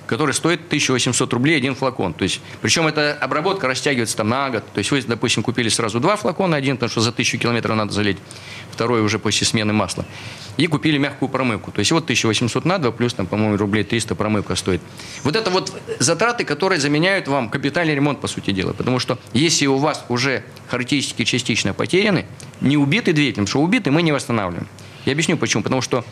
[0.09, 2.15] который стоит 1800 рублей один флакон.
[2.15, 4.65] То есть, причем эта обработка растягивается там на год.
[4.73, 7.93] То есть вы, допустим, купили сразу два флакона, один, потому что за 1000 километров надо
[7.93, 8.17] залить,
[8.73, 10.07] второй уже после смены масла.
[10.57, 11.71] И купили мягкую промывку.
[11.71, 14.81] То есть вот 1800 на 2, плюс там, по-моему, рублей 300 промывка стоит.
[15.23, 18.73] Вот это вот затраты, которые заменяют вам капитальный ремонт, по сути дела.
[18.73, 22.25] Потому что если у вас уже характеристики частично потеряны,
[22.61, 24.67] не убитый двигатель, потому что убитый мы не восстанавливаем.
[25.05, 25.63] Я объясню почему.
[25.63, 26.05] Потому что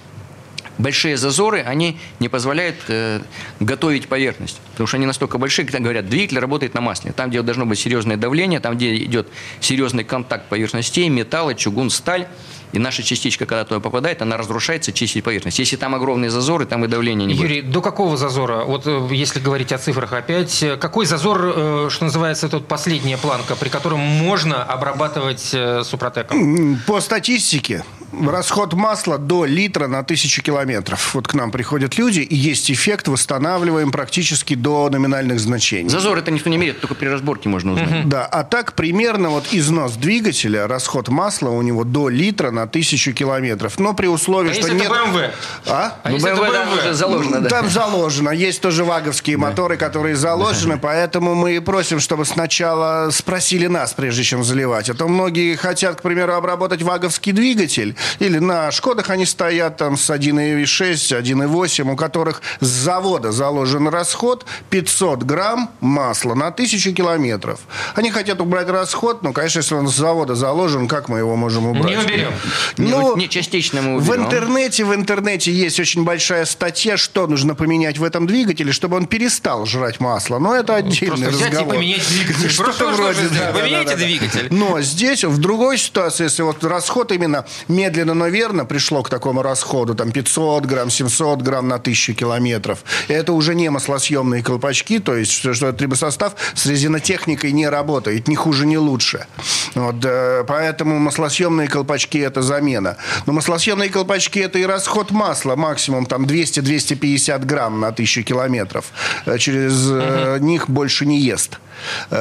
[0.78, 3.20] большие зазоры, они не позволяют э,
[3.60, 4.60] готовить поверхность.
[4.72, 7.12] Потому что они настолько большие, как говорят, двигатель работает на масле.
[7.12, 9.28] Там, где должно быть серьезное давление, там, где идет
[9.60, 12.26] серьезный контакт поверхностей, металла, чугун, сталь,
[12.72, 15.58] и наша частичка, когда туда попадает, она разрушается, чистит поверхность.
[15.58, 17.48] Если там огромные зазоры, там и давление не будет.
[17.48, 18.64] Юрий, до какого зазора?
[18.64, 23.16] Вот э, если говорить о цифрах опять, э, какой зазор, э, что называется, тут последняя
[23.16, 26.78] планка, при котором можно обрабатывать супротеком?
[26.86, 27.84] По статистике,
[28.28, 31.14] расход масла до литра на тысячу километров.
[31.14, 35.88] Вот к нам приходят люди, и есть эффект, восстанавливаем практически до номинальных значений.
[35.88, 37.90] Зазор это никто не меряет, только при разборке можно узнать.
[37.90, 38.08] Угу.
[38.08, 43.12] Да, а так примерно вот износ двигателя, расход масла у него до литра на тысячу
[43.12, 43.78] километров.
[43.78, 44.86] Но при условии, а что нет...
[44.86, 45.30] это BMW?
[45.66, 45.98] А?
[46.02, 47.48] а ну, BMW, там уже заложено, да.
[47.48, 48.30] Там заложено.
[48.30, 49.42] Есть тоже ваговские да.
[49.42, 50.80] моторы, которые заложены, да.
[50.82, 54.90] поэтому мы и просим, чтобы сначала спросили нас, прежде чем заливать.
[54.90, 59.96] А то многие хотят, к примеру, обработать ваговский двигатель, или на Шкодах они стоят там
[59.96, 67.60] с 1,6, 1,8, у которых с завода заложен расход 500 грамм масла на тысячу километров.
[67.94, 71.66] Они хотят убрать расход, но, конечно, если он с завода заложен, как мы его можем
[71.66, 71.86] убрать?
[71.86, 72.32] Не уберем.
[72.76, 74.12] Ну, не частично мы уберем.
[74.12, 78.96] В интернете, в интернете есть очень большая статья, что нужно поменять в этом двигателе, чтобы
[78.96, 80.38] он перестал жрать масло.
[80.38, 81.50] Но это отдельный Просто разговор.
[81.50, 82.50] взять и поменять двигатель.
[82.56, 84.48] Что-то вроде, да, Поменяйте да, да, двигатель.
[84.50, 87.46] Но здесь, в другой ситуации, если вот расход именно
[87.86, 92.78] медленно, но верно пришло к такому расходу, там 500 грамм, 700 грамм на 1000 километров,
[93.08, 98.34] это уже не маслосъемные колпачки, то есть, что этот трибосостав с резинотехникой не работает, ни
[98.34, 99.26] хуже, ни лучше.
[99.74, 102.96] Вот, э, поэтому маслосъемные колпачки– это замена.
[103.26, 108.86] Но маслосъемные колпачки– это и расход масла, максимум там 200-250 грамм на 1000 километров.
[109.26, 110.44] Э, через угу.
[110.44, 111.58] них больше не ест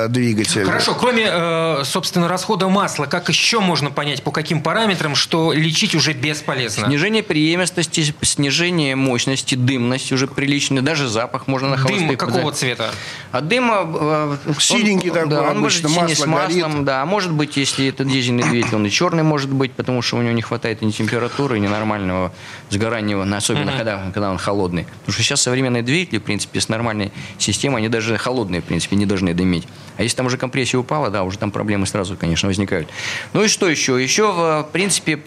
[0.09, 0.65] двигатель.
[0.65, 6.13] Хорошо, кроме, собственно, расхода масла, как еще можно понять, по каким параметрам, что лечить уже
[6.13, 6.87] бесполезно?
[6.87, 12.07] Снижение преемственности, снижение мощности, дымность уже приличная, даже запах можно на холостых.
[12.07, 12.91] Дым какого цвета?
[13.31, 14.37] А дыма...
[14.59, 16.85] Синенький такой да, он обычно, масло с маслом, горит.
[16.85, 17.05] да.
[17.05, 20.33] Может быть, если это дизельный двигатель, он и черный может быть, потому что у него
[20.33, 22.33] не хватает ни температуры, ни нормального
[22.69, 23.77] сгорания, особенно uh-huh.
[23.77, 24.83] когда, когда он холодный.
[24.83, 28.95] Потому что сейчас современные двигатели, в принципе, с нормальной системой, они даже холодные, в принципе,
[28.95, 29.67] не должны дымить.
[29.97, 32.89] А если там уже компрессия упала, да, уже там проблемы сразу, конечно, возникают.
[33.33, 34.01] Ну и что еще?
[34.01, 35.21] Еще, в принципе,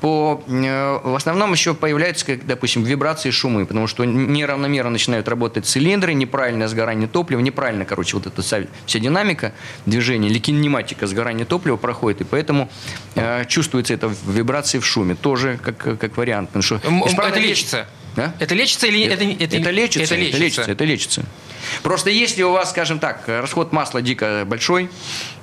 [0.00, 5.66] по, э, в основном еще появляются, как, допустим, вибрации, шумы, потому что неравномерно начинают работать
[5.66, 9.52] цилиндры, неправильное сгорание топлива, неправильно, короче, вот эта вся, вся динамика
[9.86, 12.70] движения или кинематика сгорания топлива проходит, и поэтому
[13.14, 16.50] э, чувствуется это в вибрации, в шуме, тоже как, как вариант.
[16.50, 16.80] Потому что,
[17.28, 17.86] это лечится?
[18.16, 18.32] А?
[18.38, 20.36] Это лечится или это, это, это, лечится, это лечится?
[20.36, 21.24] Это лечится, это лечится.
[21.82, 24.90] Просто если у вас, скажем так, расход масла дико большой,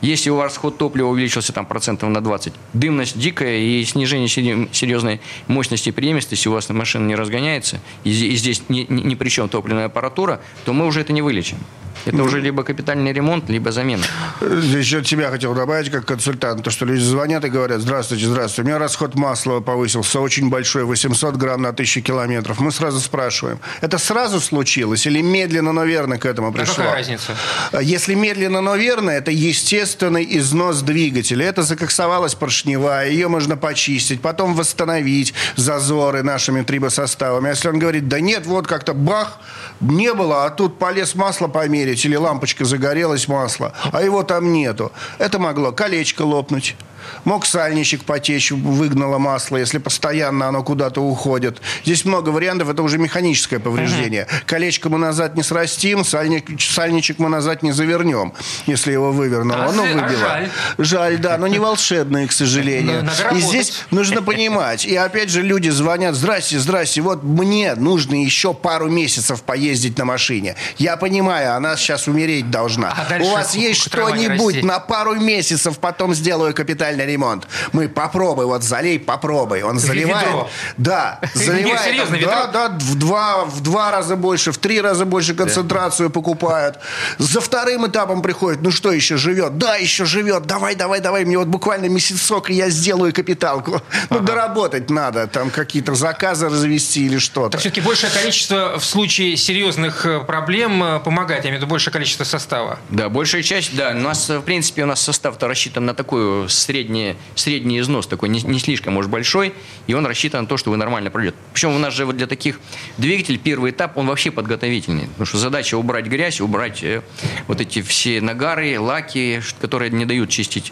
[0.01, 5.19] если у вас расход топлива увеличился там процентов на 20, дымность дикая и снижение серьезной
[5.47, 9.85] мощности и преемственности у вас машина не разгоняется, и здесь ни, ни при чем топливная
[9.85, 11.57] аппаратура, то мы уже это не вылечим.
[12.05, 14.03] Это уже либо капитальный ремонт, либо замена.
[14.41, 18.61] Еще от себя хотел добавить, как консультант, то, что люди звонят и говорят, здравствуйте, здравствуйте,
[18.61, 22.59] у меня расход масла повысился очень большой, 800 грамм на 1000 километров.
[22.59, 26.73] Мы сразу спрашиваем, это сразу случилось или медленно, но верно к этому пришло?
[26.73, 27.35] А какая разница?
[27.81, 31.45] Если медленно, но верно, это естественный износ двигателя.
[31.45, 37.47] Это закоксовалась поршневая, ее можно почистить, потом восстановить зазоры нашими трибосоставами.
[37.47, 39.39] А если он говорит, да нет, вот как-то бах,
[39.79, 44.91] не было, а тут полез масло померить, или лампочка загорелась масло, а его там нету.
[45.17, 46.75] Это могло колечко лопнуть
[47.23, 51.61] Мог сальничек потечь, выгнало масло, если постоянно оно куда-то уходит.
[51.83, 54.23] Здесь много вариантов, это уже механическое повреждение.
[54.23, 54.31] Угу.
[54.45, 58.33] Колечко мы назад не срастим, сальник, сальничек мы назад не завернем,
[58.65, 59.65] если его вывернуло.
[59.65, 60.05] А ну, выбило.
[60.05, 60.49] А жаль.
[60.77, 63.07] жаль, да, но не волшебные, к сожалению.
[63.33, 64.85] И здесь нужно понимать.
[64.85, 70.05] И опять же люди звонят, здрасте, здрасте, вот мне нужно еще пару месяцев поездить на
[70.05, 70.55] машине.
[70.77, 72.93] Я понимаю, она сейчас умереть должна.
[72.95, 77.47] А У вас есть что-нибудь на пару месяцев, потом сделаю капитальный ремонт.
[77.73, 79.63] Мы попробуй, вот залей, попробуй.
[79.63, 80.27] Он заливает.
[80.27, 80.49] Ведро.
[80.77, 81.81] Да, заливает.
[81.81, 86.79] серьезно, да, да, в два, в два раза больше, в три раза больше концентрацию покупают.
[87.17, 89.57] За вторым этапом приходит, ну что, еще живет?
[89.57, 90.45] Да, еще живет.
[90.45, 91.25] Давай, давай, давай.
[91.25, 93.81] Мне вот буквально месяцок, и я сделаю капиталку.
[94.09, 95.27] Ну, доработать надо.
[95.27, 97.51] Там какие-то заказы развести или что-то.
[97.51, 101.43] Так все-таки большее количество в случае серьезных э, проблем э, помогает.
[101.43, 102.79] Я имею в виду большее количество состава.
[102.89, 103.91] Да, большая часть, да.
[103.91, 106.47] У нас, в принципе, у нас состав-то рассчитан на такой
[106.85, 109.53] средний, средний износ, такой не, не слишком, может, большой,
[109.87, 111.35] и он рассчитан на то, что вы нормально пройдете.
[111.53, 112.59] Причем у нас же вот для таких
[112.97, 115.07] двигателей первый этап, он вообще подготовительный.
[115.07, 117.01] Потому что задача убрать грязь, убрать э,
[117.47, 120.71] вот эти все нагары, лаки, которые не дают чистить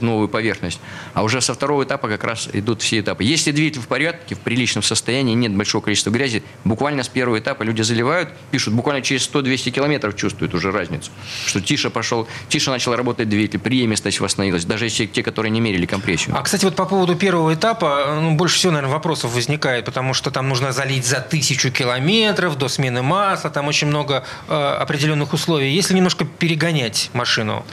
[0.00, 0.80] новую поверхность.
[1.14, 3.24] А уже со второго этапа как раз идут все этапы.
[3.24, 7.62] Если двигатель в порядке, в приличном состоянии, нет большого количества грязи, буквально с первого этапа
[7.62, 11.10] люди заливают, пишут, буквально через 100-200 километров чувствуют уже разницу.
[11.46, 15.86] Что тише пошел, тише начал работать двигатель, приемистость восстановилась, даже если те, которые не мерили
[15.86, 16.36] компрессию.
[16.36, 20.30] А, кстати, вот по поводу первого этапа, ну, больше всего, наверное, вопросов возникает, потому что
[20.30, 25.70] там нужно залить за тысячу километров до смены масла, там очень много э, определенных условий.
[25.70, 27.64] Если немножко перегонять машину,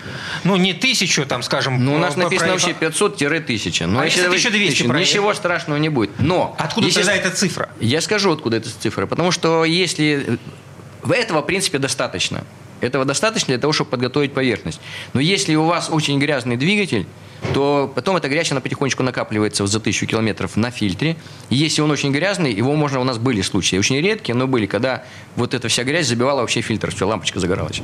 [0.43, 1.83] ну, не тысячу, там, скажем...
[1.83, 2.53] Ну, у нас написано про...
[2.53, 3.86] вообще 500-1000.
[3.86, 6.12] Но а если 1200 Ничего страшного не будет.
[6.19, 6.55] Но...
[6.57, 7.01] Откуда если...
[7.01, 7.69] тогда эта цифра?
[7.79, 9.05] Я скажу, откуда эта цифра.
[9.05, 10.39] Потому что если...
[11.09, 12.43] Этого, в принципе, достаточно.
[12.81, 14.81] Этого достаточно для того, чтобы подготовить поверхность.
[15.13, 17.05] Но если у вас очень грязный двигатель,
[17.53, 21.17] то потом эта грязь, она потихонечку накапливается за тысячу километров на фильтре.
[21.49, 24.65] И если он очень грязный, его можно, у нас были случаи, очень редкие, но были,
[24.65, 25.03] когда
[25.36, 27.82] вот эта вся грязь забивала вообще фильтр, все, лампочка загоралась.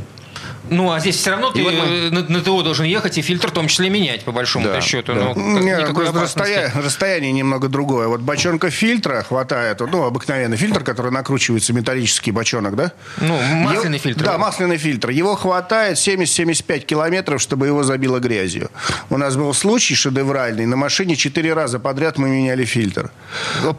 [0.70, 2.10] Ну, а здесь все равно ты вот мы...
[2.12, 5.14] на, на ТО должен ехать и фильтр в том числе менять, по большому да, счету.
[5.14, 5.34] Да.
[5.36, 8.08] Ну, Нет, расстояние, расстояние немного другое.
[8.08, 12.92] Вот бочонка фильтра хватает, ну, обыкновенный фильтр, который накручивается, металлический бочонок, да?
[13.18, 14.24] Ну, масляный его, фильтр.
[14.24, 15.10] Да, масляный фильтр.
[15.10, 18.70] Его хватает 70-75 километров, чтобы его забило грязью.
[19.10, 20.66] У нас был случай шедевральный.
[20.66, 23.12] На машине четыре раза подряд мы меняли фильтр.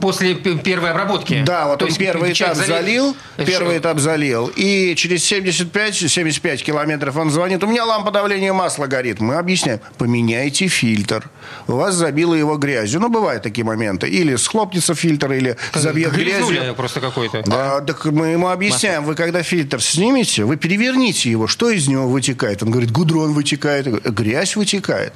[0.00, 1.42] После первой обработки?
[1.44, 4.50] Да, вот То он первый этап залил, залил первый этап залил.
[4.57, 6.79] И через 75-75 километров
[7.20, 9.20] он звонит, у меня лампа давления масла горит.
[9.20, 11.28] Мы объясняем, поменяйте фильтр.
[11.66, 13.00] У вас забило его грязью.
[13.00, 14.08] Ну, бывают такие моменты.
[14.08, 16.74] Или схлопнется фильтр, или забьет грязью.
[16.74, 17.42] просто какой-то.
[17.46, 22.08] Да, так мы ему объясняем, вы когда фильтр снимете, вы переверните его, что из него
[22.08, 22.62] вытекает?
[22.62, 25.12] Он говорит, гудрон вытекает, грязь вытекает.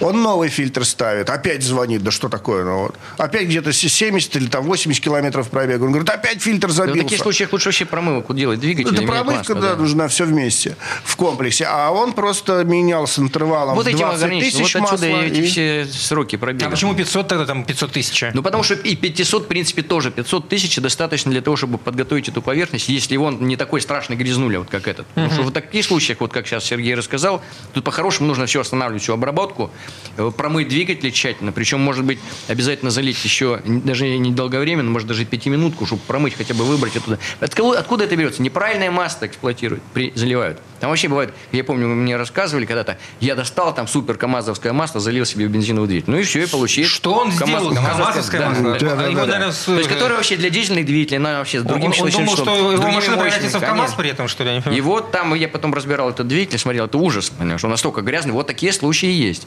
[0.00, 2.64] Он новый фильтр ставит, опять звонит, да что такое?
[2.64, 2.96] Ну, вот.
[3.16, 5.84] Опять где-то 70 или там 80 километров пробега.
[5.84, 6.98] Он говорит, опять фильтр забился.
[6.98, 8.94] Да, в таких случаях лучше вообще промывку делать, двигатель.
[8.94, 10.76] Это промывка, да, да, нужна все вместе
[11.08, 11.64] в комплексе.
[11.68, 15.46] А он просто менял с интервалом вот в 20 тысяч Вот масла, эти и...
[15.46, 16.66] все сроки пробега.
[16.66, 18.24] А почему 500 тогда, там 500 тысяч?
[18.34, 20.10] Ну, потому что и 500, в принципе, тоже.
[20.10, 24.58] 500 тысяч достаточно для того, чтобы подготовить эту поверхность, если он не такой страшный грязнуля,
[24.58, 25.06] вот как этот.
[25.06, 25.14] Угу.
[25.14, 27.42] Потому что в таких случаях, вот как сейчас Сергей рассказал,
[27.72, 29.70] тут по-хорошему нужно все останавливать, всю обработку,
[30.16, 32.18] э, промыть двигатель тщательно, причем, может быть,
[32.48, 37.18] обязательно залить еще, даже не долговременно, может, даже пятиминутку, чтобы промыть, хотя бы выбрать оттуда.
[37.40, 38.42] Откуда, откуда это берется?
[38.42, 40.60] Неправильное масло эксплуатируют, при, заливают.
[40.80, 45.24] Там вообще бывает, я помню, мне рассказывали когда-то, я достал там супер камазовское масло, залил
[45.24, 46.10] себе в бензиновый двигатель.
[46.10, 46.86] Ну и все, и получил.
[46.86, 47.74] Что он КамАЗ, сделал?
[47.74, 48.48] Камазовское да.
[48.50, 48.78] масло?
[48.78, 49.64] Да, да, его, да, наверное, с...
[49.64, 52.72] То есть, которое вообще для дизельных двигателей, она вообще с другим Он, он думал, что,
[52.72, 54.62] его машина превратится в КамАЗ при этом, что ли?
[54.74, 58.32] И вот там я потом разбирал этот двигатель, смотрел, это ужас, понимаешь, он настолько грязный.
[58.32, 59.46] Вот такие случаи есть.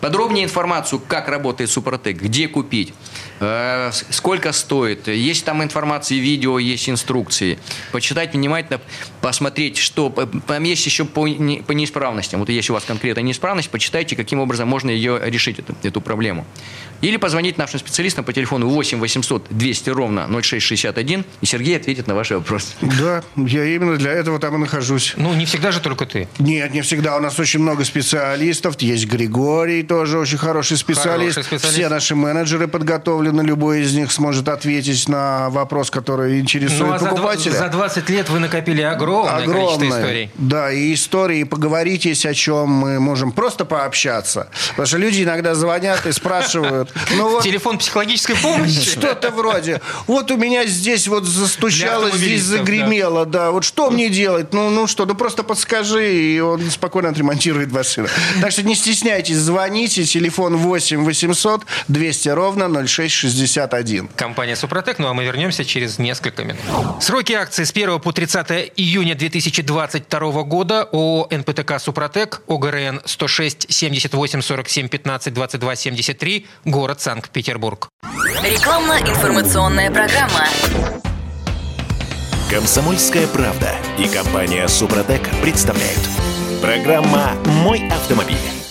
[0.00, 2.92] Подробнее информацию, как работает Супротек, где купить,
[4.10, 5.08] сколько стоит.
[5.08, 7.58] Есть там информация, видео, есть инструкции.
[7.90, 8.80] Почитать внимательно,
[9.20, 10.10] посмотреть, что...
[10.46, 12.40] Там есть еще по, не, по неисправностям.
[12.40, 16.46] Вот если у вас конкретная неисправность, почитайте, каким образом можно ее решить, эту, эту проблему.
[17.00, 22.14] Или позвонить нашим специалистам по телефону 8 800 200 ровно 0661, и Сергей ответит на
[22.14, 22.74] ваши вопросы.
[22.80, 25.14] Да, я именно для этого там и нахожусь.
[25.16, 26.28] Ну, не всегда же только ты.
[26.38, 27.16] Нет, не всегда.
[27.16, 28.80] У нас очень много специалистов.
[28.80, 31.34] Есть Григорий, тоже очень хороший специалист.
[31.34, 31.78] Хороший специалист.
[31.78, 36.94] Все наши менеджеры подготовлены на любой из них сможет ответить на вопрос, который интересует ну,
[36.94, 37.52] а покупателя.
[37.52, 40.30] За 20 лет вы накопили огромное, огромное количество историй.
[40.36, 44.48] Да, и истории, и поговорить есть о чем мы можем просто пообщаться.
[44.70, 46.92] Потому что люди иногда звонят и спрашивают.
[47.14, 48.80] Ну, вот, Телефон психологической помощи?
[48.80, 49.80] Что-то вроде.
[50.06, 53.26] Вот у меня здесь вот застучало, здесь загремело.
[53.26, 53.46] Да.
[53.46, 54.52] да, вот что мне делать?
[54.54, 58.08] Ну, ну что, ну просто подскажи, и он спокойно отремонтирует машину.
[58.40, 60.04] Так что не стесняйтесь, звоните.
[60.04, 62.68] Телефон 8 800 200 ровно
[63.30, 64.08] 0661.
[64.16, 64.98] Компания «Супротек».
[64.98, 66.60] Ну, а мы вернемся через несколько минут.
[67.00, 74.40] Сроки акции с 1 по 30 июня 2022 года ООО «НПТК Супротек», ОГРН 106 78
[74.40, 77.88] 47 15 22 73, город Санкт-Петербург.
[78.42, 80.48] Рекламно-информационная программа.
[82.50, 86.00] Комсомольская правда и компания «Супротек» представляют.
[86.60, 88.61] Программа «Мой автомобиль».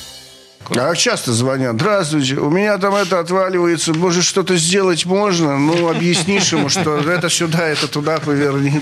[0.70, 1.76] А часто звонят.
[1.76, 3.94] Здравствуйте, у меня там это отваливается.
[3.94, 5.58] Может, что-то сделать можно?
[5.58, 8.82] Ну, объяснишь ему, что это сюда, это туда поверни.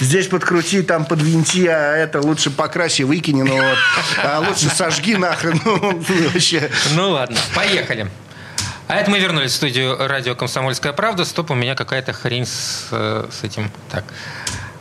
[0.00, 3.78] Здесь подкрути, там подвинти, а это лучше покраси, выкини, ну вот.
[4.24, 5.60] А лучше сожги нахрен.
[5.64, 6.02] Ну,
[6.32, 6.70] вообще.
[6.94, 8.10] Ну ладно, поехали.
[8.86, 11.24] А это мы вернулись в студию радио «Комсомольская правда».
[11.24, 13.70] Стоп, у меня какая-то хрень с, э, с этим.
[13.90, 14.04] Так.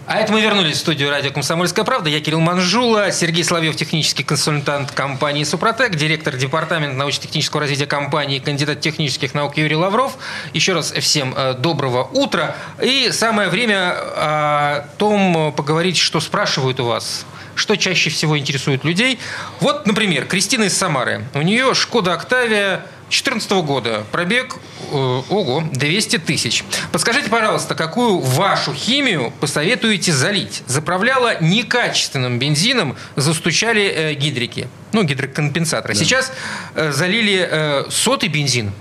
[0.06, 2.10] А это мы вернулись в студию радио «Комсомольская правда».
[2.10, 8.82] Я Кирилл Манжула, Сергей Соловьев, технический консультант компании «Супротек», директор департамента научно-технического развития компании, кандидат
[8.82, 10.18] технических наук Юрий Лавров.
[10.52, 12.58] Еще раз всем э, доброго утра.
[12.82, 17.26] И самое время о том поговорить, что спрашивают у вас
[17.56, 19.20] что чаще всего интересует людей.
[19.60, 21.26] Вот, например, Кристина из Самары.
[21.34, 24.06] У нее «Шкода Октавия» 2014 года.
[24.12, 24.56] Пробег,
[24.92, 26.64] э, ого, 200 тысяч.
[26.92, 30.64] Подскажите, пожалуйста, какую вашу химию посоветуете залить?
[30.66, 34.68] Заправляла некачественным бензином, застучали э, гидрики.
[34.94, 35.94] Ну, гидрокомпенсаторы.
[35.94, 36.00] Да.
[36.00, 36.32] Сейчас
[36.74, 38.72] э, залили э, сотый бензин.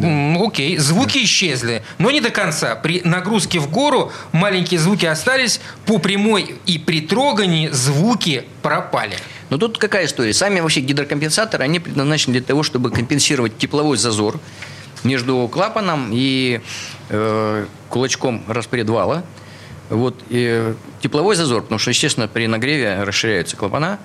[0.00, 2.74] Так, Окей, звуки исчезли, но не до конца.
[2.76, 9.16] При нагрузке в гору маленькие звуки остались, по прямой и при трогании звуки пропали.
[9.50, 10.32] Но тут какая история?
[10.32, 14.40] Сами вообще гидрокомпенсаторы, они предназначены для того, чтобы компенсировать тепловой зазор
[15.02, 16.60] между клапаном и
[17.10, 19.24] э, кулачком распредвала.
[19.90, 23.98] Вот, и тепловой зазор, потому что, естественно, при нагреве расширяются клапана.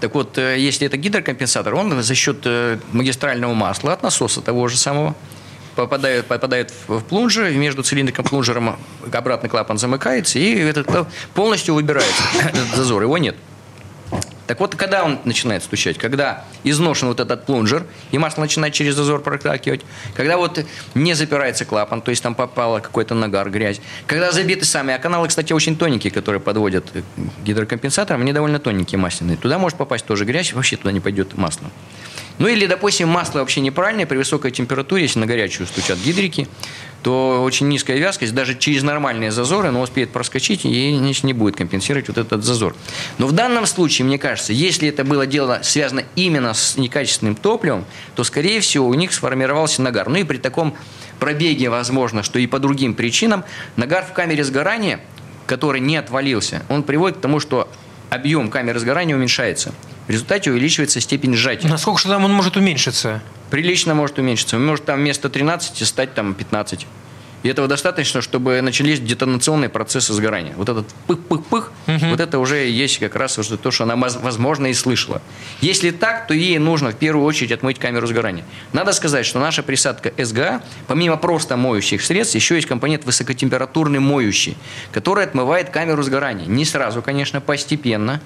[0.00, 4.68] Так вот, э, если это гидрокомпенсатор, он за счет э, магистрального масла от насоса того
[4.68, 5.14] же самого
[5.76, 8.78] попадает, попадает в плунжер, между цилиндриком и плунжером
[9.12, 13.36] обратный клапан замыкается, и этот полностью выбирается этот зазор, его нет.
[14.50, 15.96] Так вот, когда он начинает стучать?
[15.96, 19.82] Когда изношен вот этот плунжер, и масло начинает через зазор прокракивать.
[20.16, 20.64] Когда вот
[20.96, 23.80] не запирается клапан, то есть там попало какой-то нагар, грязь.
[24.08, 26.84] Когда забиты сами, а каналы, кстати, очень тоненькие, которые подводят
[27.44, 29.36] гидрокомпенсатором, они довольно тоненькие масляные.
[29.36, 31.70] Туда может попасть тоже грязь, вообще туда не пойдет масло.
[32.38, 36.48] Ну или, допустим, масло вообще неправильное, при высокой температуре, если на горячую стучат гидрики,
[37.02, 42.08] то очень низкая вязкость, даже через нормальные зазоры, она успеет проскочить и не будет компенсировать
[42.08, 42.74] вот этот зазор.
[43.18, 47.84] Но в данном случае, мне кажется, если это было дело связано именно с некачественным топливом,
[48.14, 50.08] то, скорее всего, у них сформировался нагар.
[50.08, 50.76] Ну и при таком
[51.18, 53.44] пробеге, возможно, что и по другим причинам,
[53.76, 55.00] нагар в камере сгорания,
[55.46, 57.68] который не отвалился, он приводит к тому, что
[58.10, 59.72] объем камеры сгорания уменьшается.
[60.10, 61.68] В результате увеличивается степень сжатия.
[61.68, 63.22] Насколько же там он может уменьшиться?
[63.48, 64.56] Прилично может уменьшиться.
[64.56, 66.88] Он может там вместо 13 стать там 15.
[67.44, 70.52] И этого достаточно, чтобы начались детонационные процессы сгорания.
[70.56, 72.06] Вот этот пых-пых-пых, угу.
[72.06, 75.22] вот это уже есть как раз уже то, что она, возможно, и слышала.
[75.60, 78.44] Если так, то ей нужно в первую очередь отмыть камеру сгорания.
[78.72, 84.56] Надо сказать, что наша присадка СГА, помимо просто моющих средств, еще есть компонент высокотемпературный моющий,
[84.90, 86.46] который отмывает камеру сгорания.
[86.46, 88.20] Не сразу, конечно, постепенно.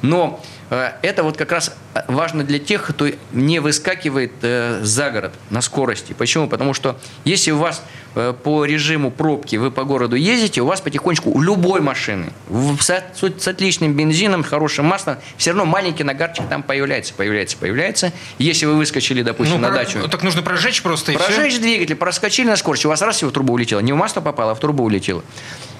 [0.00, 1.74] Но это вот как раз
[2.06, 6.12] важно для тех, кто не выскакивает э, за город на скорости.
[6.12, 6.48] Почему?
[6.48, 7.82] Потому что если у вас
[8.14, 12.26] э, по режиму пробки вы по городу ездите, у вас потихонечку у любой машины
[12.80, 18.12] с, отличным бензином, хорошим маслом, все равно маленький нагарчик там появляется, появляется, появляется.
[18.38, 19.76] Если вы выскочили, допустим, ну, на про...
[19.76, 20.08] дачу.
[20.08, 21.62] Так нужно прожечь просто и Прожечь все?
[21.62, 23.80] двигатель, проскочили на скорость, у вас раз его в трубу улетело.
[23.80, 25.24] Не в масло попало, а в трубу улетело.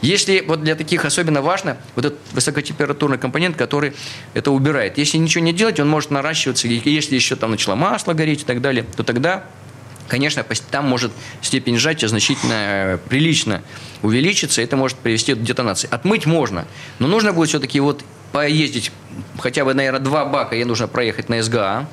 [0.00, 3.94] Если вот для таких особенно важно вот этот высокотемпературный компонент, который
[4.34, 4.77] это убирает.
[4.84, 6.68] Если ничего не делать, он может наращиваться.
[6.68, 9.44] Если еще там начало масло гореть и так далее, то тогда
[10.08, 11.12] конечно, там может
[11.42, 13.62] степень сжатия значительно э, прилично
[14.02, 15.86] увеличиться, это может привести к детонации.
[15.90, 16.66] Отмыть можно,
[16.98, 18.02] но нужно будет все-таки вот
[18.32, 18.90] поездить
[19.38, 21.88] хотя бы, наверное, два бака, ей нужно проехать на СГА,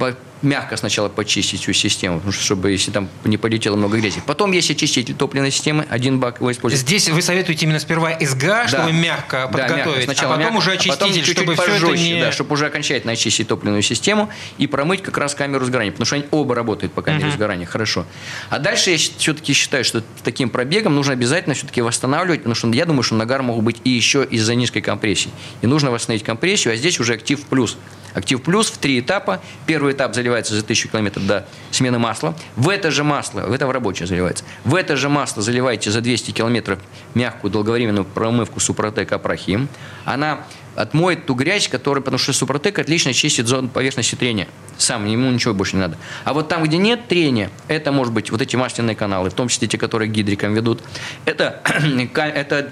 [0.00, 4.22] по- мягко сначала почистить всю систему, чтобы если там не полетело много грязи.
[4.26, 6.80] Потом есть очиститель топливной системы, один бак его используют.
[6.80, 10.02] Здесь вы советуете именно сперва СГА, чтобы мягко Да, подготовить, мягко.
[10.04, 12.20] Сначала а потом мягко, уже а потом очиститель, чуть-чуть чтобы все это не...
[12.20, 16.16] да, чтобы уже окончательно очистить топливную систему и промыть как раз камеру сгорания, потому что
[16.16, 18.06] они оба работают по камере сгорания хорошо.
[18.48, 22.86] А дальше я все-таки считаю, что таким пробегом нужно обязательно все-таки восстанавливать, потому что я
[22.86, 25.30] думаю, что нагар могут быть и еще из-за низкой компрессии.
[25.60, 27.76] И нужно восстановить компрессию, а здесь уже актив плюс.
[28.14, 29.40] Актив плюс в три этапа.
[29.66, 32.34] Первый этап заливается за 1000 километров до смены масла.
[32.56, 36.00] В это же масло, в это в рабочее заливается, в это же масло заливаете за
[36.00, 36.78] 200 километров
[37.14, 39.68] мягкую долговременную промывку Супротек Апрахим.
[40.04, 40.40] Она
[40.76, 44.48] отмоет ту грязь, которая, потому что Супротек отлично чистит зону поверхности трения.
[44.78, 45.96] Сам, ему ничего больше не надо.
[46.24, 49.48] А вот там, где нет трения, это может быть вот эти масляные каналы, в том
[49.48, 50.82] числе те, которые гидриком ведут.
[51.24, 51.60] Это,
[52.14, 52.70] это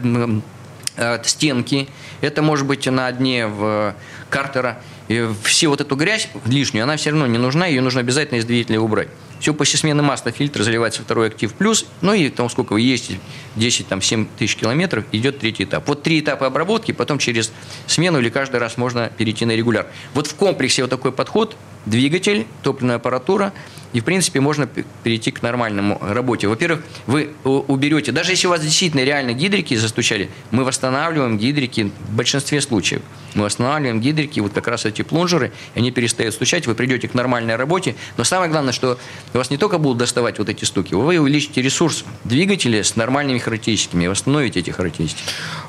[0.96, 1.88] э, стенки,
[2.20, 3.94] это может быть на дне в
[4.30, 4.80] картера.
[5.08, 8.44] И все вот эту грязь лишнюю, она все равно не нужна, ее нужно обязательно из
[8.44, 9.08] двигателя убрать.
[9.40, 13.20] Все после смены масла фильтр заливается второй актив плюс, ну и там сколько вы ездите,
[13.56, 15.88] 10, там 7 тысяч километров, идет третий этап.
[15.88, 17.52] Вот три этапа обработки, потом через
[17.86, 19.86] смену или каждый раз можно перейти на регуляр.
[20.12, 21.56] Вот в комплексе вот такой подход,
[21.88, 23.52] двигатель, топливная аппаратура,
[23.94, 24.66] и, в принципе, можно
[25.02, 26.46] перейти к нормальному работе.
[26.46, 31.90] Во-первых, вы у- уберете, даже если у вас действительно реально гидрики застучали, мы восстанавливаем гидрики
[32.10, 33.00] в большинстве случаев.
[33.34, 37.56] Мы восстанавливаем гидрики, вот как раз эти плунжеры, они перестают стучать, вы придете к нормальной
[37.56, 37.94] работе.
[38.18, 38.98] Но самое главное, что
[39.32, 43.38] у вас не только будут доставать вот эти стуки, вы увеличите ресурс двигателя с нормальными
[43.38, 45.22] характеристиками восстановите эти характеристики.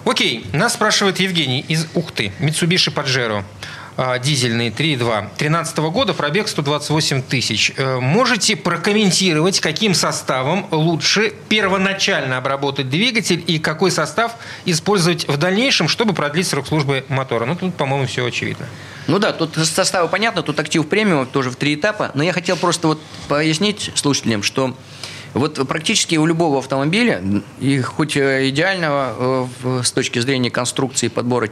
[0.04, 2.34] Окей, нас спрашивает Евгений из Ухты.
[2.40, 3.44] Mitsubishi Pajero.
[4.24, 5.28] Дизельный 3.2.
[5.38, 7.74] 13 года, пробег 128 тысяч.
[7.76, 15.90] Э, Можете прокомментировать, каким составом лучше первоначально обработать двигатель и какой состав использовать в дальнейшем,
[15.90, 17.46] чтобы продлить срок службы мотора?
[17.46, 18.68] Ну, тут, по-моему, все очевидно.
[19.08, 22.56] Ну да, тут составы понятно, тут актив премиум тоже в три этапа, но я хотел
[22.56, 24.78] просто вот пояснить слушателям, что
[25.34, 27.22] вот практически у любого автомобиля,
[27.60, 31.50] и хоть э, идеального э, с точки зрения конструкции подбора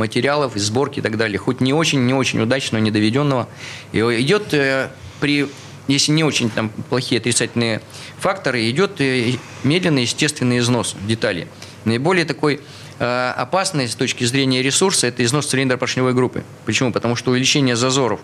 [0.00, 3.48] материалов, и сборки и так далее, хоть не очень, не очень удачного, недоведенного,
[3.92, 4.90] и идет э,
[5.20, 5.46] при
[5.88, 7.80] если не очень там плохие отрицательные
[8.18, 9.34] факторы, идет э,
[9.64, 11.48] медленный естественный износ деталей.
[11.84, 12.60] Наиболее такой
[12.98, 16.44] э, опасный с точки зрения ресурса это износ цилиндропоршневой группы.
[16.64, 16.92] Почему?
[16.92, 18.20] Потому что увеличение зазоров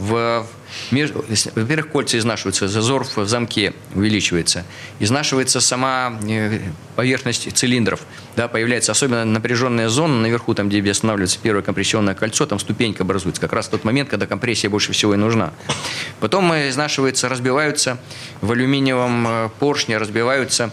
[0.00, 0.46] в,
[1.54, 4.64] во-первых, кольца изнашиваются, зазор в замке увеличивается,
[4.98, 6.58] изнашивается сама э,
[6.96, 8.00] поверхность цилиндров,
[8.34, 13.42] да, появляется особенно напряженная зона наверху, там, где останавливается первое компрессионное кольцо, там ступенька образуется,
[13.42, 15.52] как раз тот момент, когда компрессия больше всего и нужна.
[16.18, 17.98] Потом э, изнашивается, разбиваются
[18.40, 20.72] в алюминиевом э, поршне, разбиваются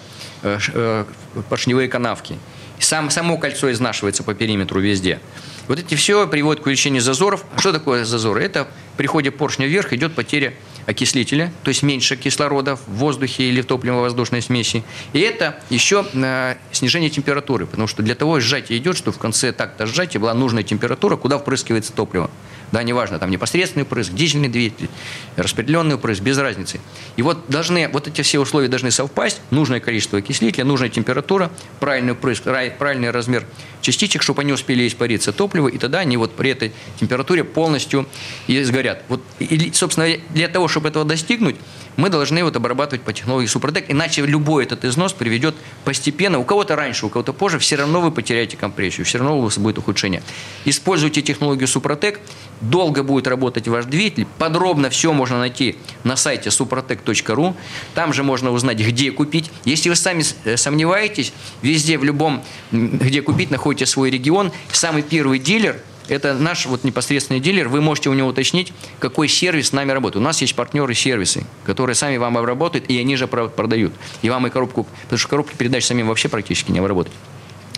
[1.49, 2.38] поршневые канавки.
[2.80, 5.19] Сам, само кольцо изнашивается по периметру везде.
[5.68, 7.43] Вот эти все приводит к увеличению зазоров.
[7.57, 8.41] Что такое зазоры?
[8.41, 10.53] Это при ходе поршня вверх идет потеря
[10.86, 14.84] окислителя, то есть меньше кислорода в воздухе или в топливно-воздушной смеси.
[15.11, 19.51] И это еще э, снижение температуры, потому что для того сжатие идет, что в конце
[19.51, 22.32] такта сжатия была нужная температура, куда впрыскивается топливо.
[22.72, 24.89] Да, неважно, там непосредственный впрыск, дизельный двигатель,
[25.38, 26.80] распределенный впрыск, без разницы.
[27.15, 31.49] И вот должны, вот эти все условия должны совпасть, нужное количество окислителя, нужная температура,
[31.80, 33.45] правильный впрыск, рай- правильный размер
[33.82, 38.05] частичек, чтобы они успели испариться топливо, и тогда они вот при этой температуре полностью
[38.47, 39.03] и сгорят.
[39.07, 41.55] Вот, и, собственно, для того, чтобы этого достигнуть,
[41.95, 46.76] мы должны вот обрабатывать по технологии Супротек, иначе любой этот износ приведет постепенно, у кого-то
[46.76, 50.22] раньше, у кого-то позже, все равно вы потеряете компрессию, все равно у вас будет ухудшение.
[50.65, 52.20] Используйте технологию Супротек,
[52.62, 57.55] долго будет работать ваш двигатель, подробно все можно найти на сайте suprotec.ru,
[57.93, 59.51] там же можно узнать, где купить.
[59.66, 65.39] Если вы сами э, сомневаетесь, везде, в любом, где купить, находите свой регион, самый первый
[65.39, 67.68] дилер– это наш вот непосредственный дилер.
[67.68, 70.22] Вы можете у него уточнить, какой сервис с нами работает.
[70.22, 73.93] У нас есть партнеры сервисы, которые сами вам обработают, и они же про- продают.
[74.22, 77.14] И вам и коробку, потому что коробки передач самим вообще практически не обработать.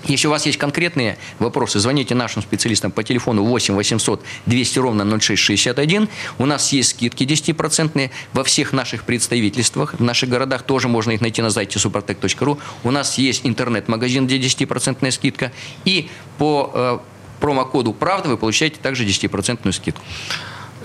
[0.05, 5.19] Если у вас есть конкретные вопросы, звоните нашим специалистам по телефону 8 800 200 ровно
[5.19, 6.09] 0661.
[6.37, 9.93] У нас есть скидки 10% во всех наших представительствах.
[9.93, 12.57] В наших городах тоже можно их найти на сайте suprotec.ru.
[12.83, 15.51] У нас есть интернет-магазин, где 10% скидка.
[15.85, 16.99] И по э,
[17.39, 20.01] промокоду «Правда» вы получаете также 10% скидку.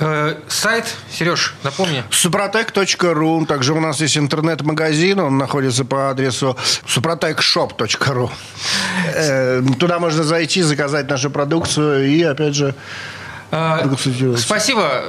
[0.01, 2.03] Э, сайт, Сереж, напомни.
[2.11, 3.47] Супротек.ру.
[3.47, 5.21] Также у нас есть интернет-магазин.
[5.21, 8.31] Он находится по адресу suprotecshop.ru.
[9.15, 12.75] Э, Туда можно зайти, заказать нашу продукцию и, опять же,
[14.37, 15.03] спасибо.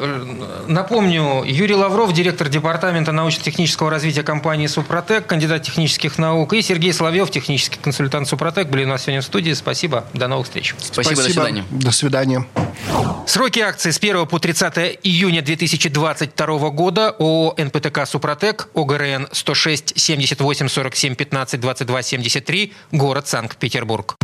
[0.68, 7.32] Напомню, Юрий Лавров, директор департамента научно-технического развития компании «Супротек», кандидат технических наук, и Сергей Соловьев,
[7.32, 9.54] технический консультант «Супротек», были у нас сегодня в студии.
[9.54, 10.06] Спасибо.
[10.14, 10.76] До новых встреч.
[10.80, 11.16] Спасибо.
[11.16, 11.24] Спасибо.
[11.24, 11.66] До свидания.
[11.72, 12.46] До свидания.
[13.28, 20.68] Сроки акции с 1 по 30 июня 2022 года ООО «НПТК Супротек», ОГРН 106 78
[20.68, 24.16] 47 15 22 73, город Санкт-Петербург.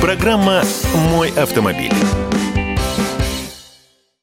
[0.00, 1.92] Программа «Мой автомобиль».